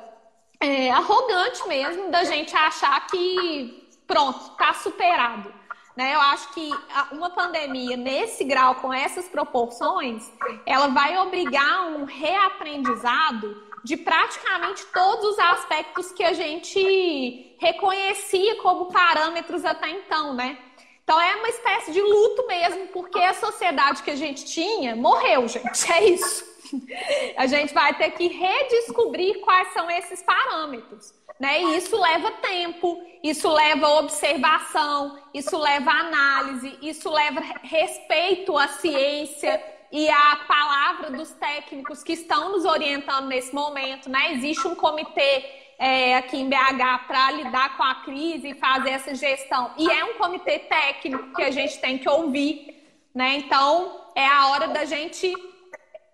[0.59, 5.53] é, arrogante mesmo, da gente achar que pronto, tá superado.
[5.95, 6.13] Né?
[6.13, 6.69] Eu acho que
[7.11, 10.29] uma pandemia nesse grau, com essas proporções,
[10.65, 18.91] ela vai obrigar um reaprendizado de praticamente todos os aspectos que a gente reconhecia como
[18.91, 20.57] parâmetros até então, né?
[21.03, 25.47] Então é uma espécie de luto mesmo, porque a sociedade que a gente tinha morreu,
[25.47, 25.91] gente.
[25.91, 26.43] É isso.
[27.37, 31.13] A gente vai ter que redescobrir quais são esses parâmetros.
[31.39, 31.61] Né?
[31.61, 39.61] E isso leva tempo, isso leva observação, isso leva análise, isso leva respeito à ciência
[39.91, 44.09] e à palavra dos técnicos que estão nos orientando nesse momento.
[44.09, 44.33] Né?
[44.33, 45.45] Existe um comitê
[45.77, 49.71] é, aqui em BH para lidar com a crise e fazer essa gestão.
[49.77, 52.81] E é um comitê técnico que a gente tem que ouvir.
[53.13, 53.35] Né?
[53.39, 55.33] Então, é a hora da gente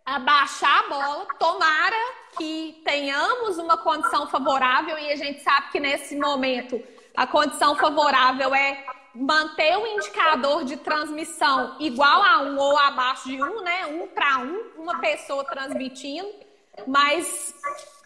[0.04, 6.16] abaixar a bola, tomara que tenhamos uma condição favorável e a gente sabe que nesse
[6.16, 6.82] momento
[7.16, 13.42] a condição favorável é manter o indicador de transmissão igual a um ou abaixo de
[13.42, 13.86] um, né?
[13.88, 16.30] Um para um, uma pessoa transmitindo,
[16.88, 17.54] mas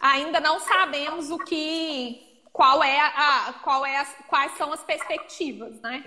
[0.00, 5.80] ainda não sabemos o que, qual é a, qual é as, quais são as perspectivas,
[5.80, 6.04] né?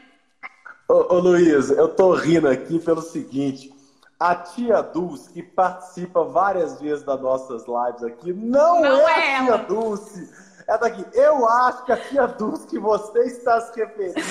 [0.88, 3.79] Ô, ô Luiz, eu tô rindo aqui pelo seguinte.
[4.20, 9.38] A tia Dulce, que participa várias vezes das nossas lives aqui, não, não é, é
[9.38, 10.30] a tia Dulce.
[10.68, 11.06] É daqui.
[11.14, 14.22] Eu acho que a tia Dulce que você está se referindo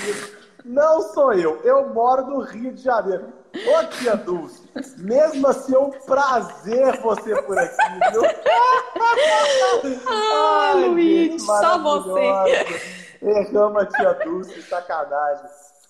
[0.65, 1.61] não sou eu.
[1.65, 3.33] Eu moro no Rio de Janeiro.
[3.55, 4.69] Ô, tia Dulce,
[4.99, 7.77] mesmo assim é um prazer você por aqui,
[8.13, 8.23] viu?
[10.07, 12.87] Ah, Ai, Luiz, só você.
[13.23, 15.47] Errama, tia Dulce, sacanagem.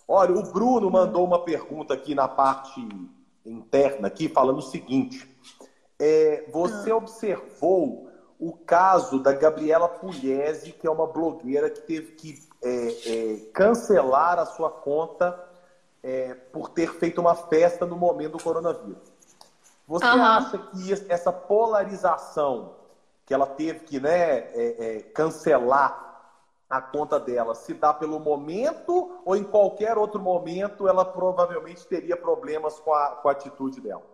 [0.07, 2.81] Olha, o Bruno mandou uma pergunta aqui na parte
[3.45, 5.29] interna, aqui, falando o seguinte.
[5.99, 6.97] É, você ah.
[6.97, 8.09] observou
[8.39, 14.39] o caso da Gabriela Pugliese, que é uma blogueira que teve que é, é, cancelar
[14.39, 15.39] a sua conta
[16.03, 19.13] é, por ter feito uma festa no momento do coronavírus.
[19.87, 20.23] Você uhum.
[20.23, 22.75] acha que essa polarização
[23.25, 26.08] que ela teve que né, é, é, cancelar
[26.69, 32.17] a conta dela se dá pelo momento ou em qualquer outro momento ela provavelmente teria
[32.17, 34.05] problemas com a, com a atitude dela?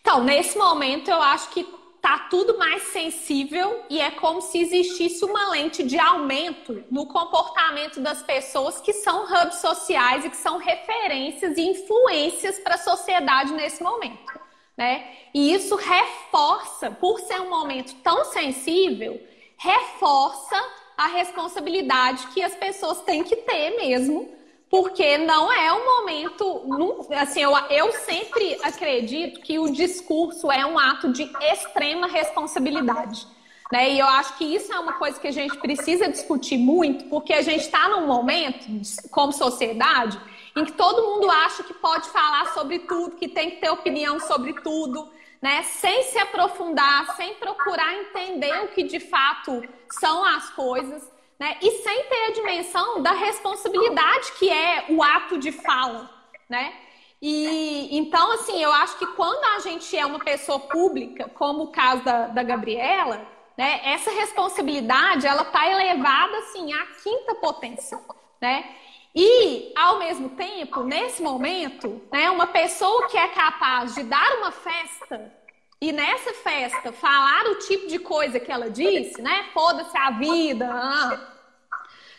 [0.00, 1.62] Então, nesse momento eu acho que
[2.00, 8.00] tá tudo mais sensível e é como se existisse uma lente de aumento no comportamento
[8.00, 13.52] das pessoas que são hubs sociais e que são referências e influências para a sociedade
[13.52, 14.40] nesse momento,
[14.76, 15.14] né?
[15.32, 19.20] E isso reforça, por ser um momento tão sensível,
[19.60, 20.56] reforça
[20.96, 24.40] a responsabilidade que as pessoas têm que ter mesmo
[24.70, 27.06] porque não é um momento.
[27.10, 33.26] Assim, eu, eu sempre acredito que o discurso é um ato de extrema responsabilidade.
[33.70, 33.90] Né?
[33.90, 37.32] E eu acho que isso é uma coisa que a gente precisa discutir muito, porque
[37.32, 38.66] a gente está num momento,
[39.10, 40.18] como sociedade,
[40.56, 44.20] em que todo mundo acha que pode falar sobre tudo, que tem que ter opinião
[44.20, 45.08] sobre tudo,
[45.40, 45.62] né?
[45.62, 51.10] sem se aprofundar, sem procurar entender o que de fato são as coisas
[51.40, 51.56] né?
[51.62, 56.10] E sem ter a dimensão da responsabilidade que é o ato de fala,
[56.46, 56.74] né?
[57.22, 61.72] E então, assim, eu acho que quando a gente é uma pessoa pública, como o
[61.72, 63.26] caso da, da Gabriela,
[63.56, 63.80] né?
[63.84, 67.98] Essa responsabilidade ela está elevada assim à quinta potência,
[68.40, 68.76] né?
[69.14, 74.52] E, ao mesmo tempo, nesse momento, né, uma pessoa que é capaz de dar uma
[74.52, 75.32] festa
[75.80, 79.48] e nessa festa falar o tipo de coisa que ela disse, né?
[79.54, 80.70] Foda-se a vida.
[80.70, 81.36] Ah.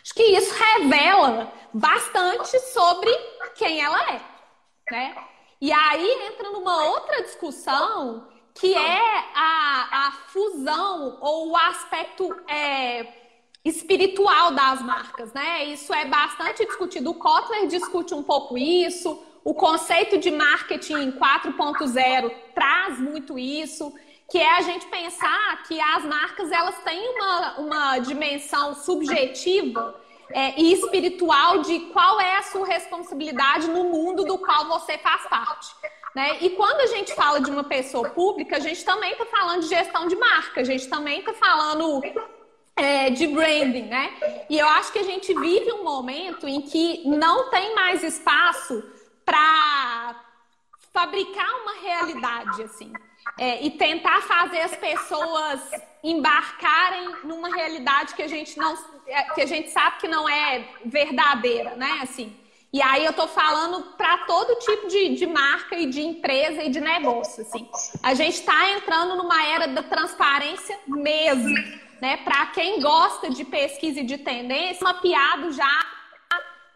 [0.02, 3.10] Acho que isso revela bastante sobre
[3.54, 4.20] quem ela é,
[4.90, 5.16] né?
[5.60, 13.06] E aí entra numa outra discussão que é a, a fusão ou o aspecto é,
[13.64, 15.64] espiritual das marcas, né?
[15.66, 17.10] Isso é bastante discutido.
[17.10, 19.22] O Kotler discute um pouco isso.
[19.44, 23.92] O conceito de marketing 4.0 traz muito isso,
[24.30, 30.00] que é a gente pensar que as marcas elas têm uma, uma dimensão subjetiva
[30.30, 35.28] é, e espiritual de qual é a sua responsabilidade no mundo do qual você faz
[35.28, 35.74] parte.
[36.14, 36.38] Né?
[36.40, 39.68] E quando a gente fala de uma pessoa pública, a gente também está falando de
[39.68, 42.00] gestão de marca, a gente também está falando
[42.76, 44.12] é, de branding, né?
[44.48, 48.82] E eu acho que a gente vive um momento em que não tem mais espaço
[49.24, 50.24] para
[50.92, 52.92] fabricar uma realidade, assim.
[53.38, 55.60] É, e tentar fazer as pessoas
[56.02, 60.68] embarcarem numa realidade que a gente não é, que a gente sabe que não é
[60.84, 62.00] verdadeira, né?
[62.02, 62.36] Assim.
[62.72, 66.70] E aí eu tô falando para todo tipo de, de marca e de empresa e
[66.70, 67.68] de negócio, assim.
[68.02, 71.54] A gente está entrando numa era da transparência mesmo,
[72.02, 72.16] né?
[72.16, 75.86] Para quem gosta de pesquisa e de tendência, mapeado já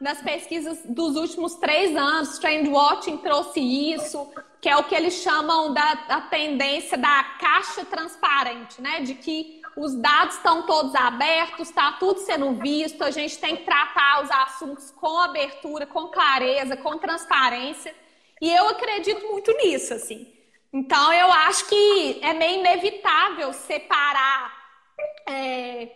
[0.00, 5.74] nas pesquisas dos últimos três anos, Trendwatching trouxe isso, que é o que eles chamam
[5.74, 9.00] da, da tendência da caixa transparente, né?
[9.00, 13.64] De que os dados estão todos abertos, está tudo sendo visto, a gente tem que
[13.64, 17.92] tratar os assuntos com abertura, com clareza, com transparência.
[18.40, 20.32] E eu acredito muito nisso, assim.
[20.72, 24.55] Então eu acho que é meio inevitável separar
[25.26, 25.92] é,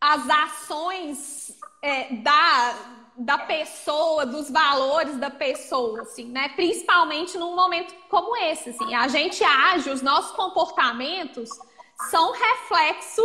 [0.00, 6.50] as ações é, da da pessoa, dos valores da pessoa, assim, né?
[6.50, 8.94] Principalmente num momento como esse, assim.
[8.94, 11.50] A gente age, os nossos comportamentos
[12.10, 13.22] são reflexo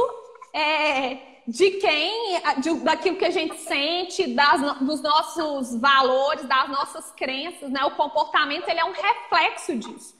[0.51, 1.17] é,
[1.47, 7.69] de quem, de, daquilo que a gente sente, das, dos nossos valores, das nossas crenças,
[7.69, 7.85] né?
[7.85, 10.15] O comportamento, ele é um reflexo disso.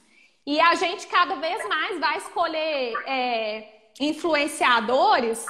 [0.46, 5.46] E a gente cada vez mais vai escolher é, influenciadores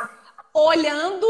[0.54, 1.26] olhando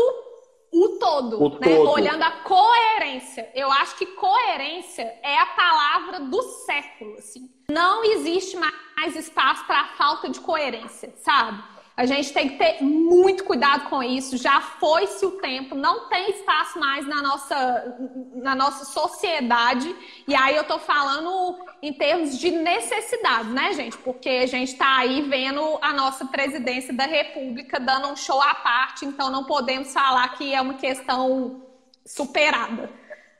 [0.72, 1.76] o todo, o né?
[1.76, 1.90] Todo.
[1.90, 3.50] Olhando a coerência.
[3.54, 7.48] Eu acho que coerência é a palavra do século, assim.
[7.70, 11.62] Não existe mais espaço para a falta de coerência, sabe?
[11.96, 14.36] A gente tem que ter muito cuidado com isso.
[14.36, 17.96] Já foi-se o tempo, não tem espaço mais na nossa,
[18.34, 19.94] na nossa sociedade.
[20.26, 23.98] E aí eu tô falando em termos de necessidade, né, gente?
[23.98, 28.54] Porque a gente está aí vendo a nossa presidência da República dando um show à
[28.54, 31.60] parte, então não podemos falar que é uma questão
[32.02, 32.88] superada.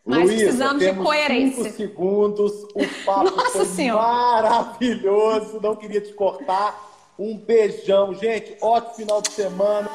[0.05, 1.65] Nós Luísa, precisamos de coerência.
[1.65, 2.53] Cinco segundos.
[2.75, 4.03] O papo Nossa foi senhora.
[4.03, 5.59] maravilhoso.
[5.63, 6.79] Não queria te cortar.
[7.19, 8.59] Um beijão, gente.
[8.61, 9.89] Ótimo final de semana.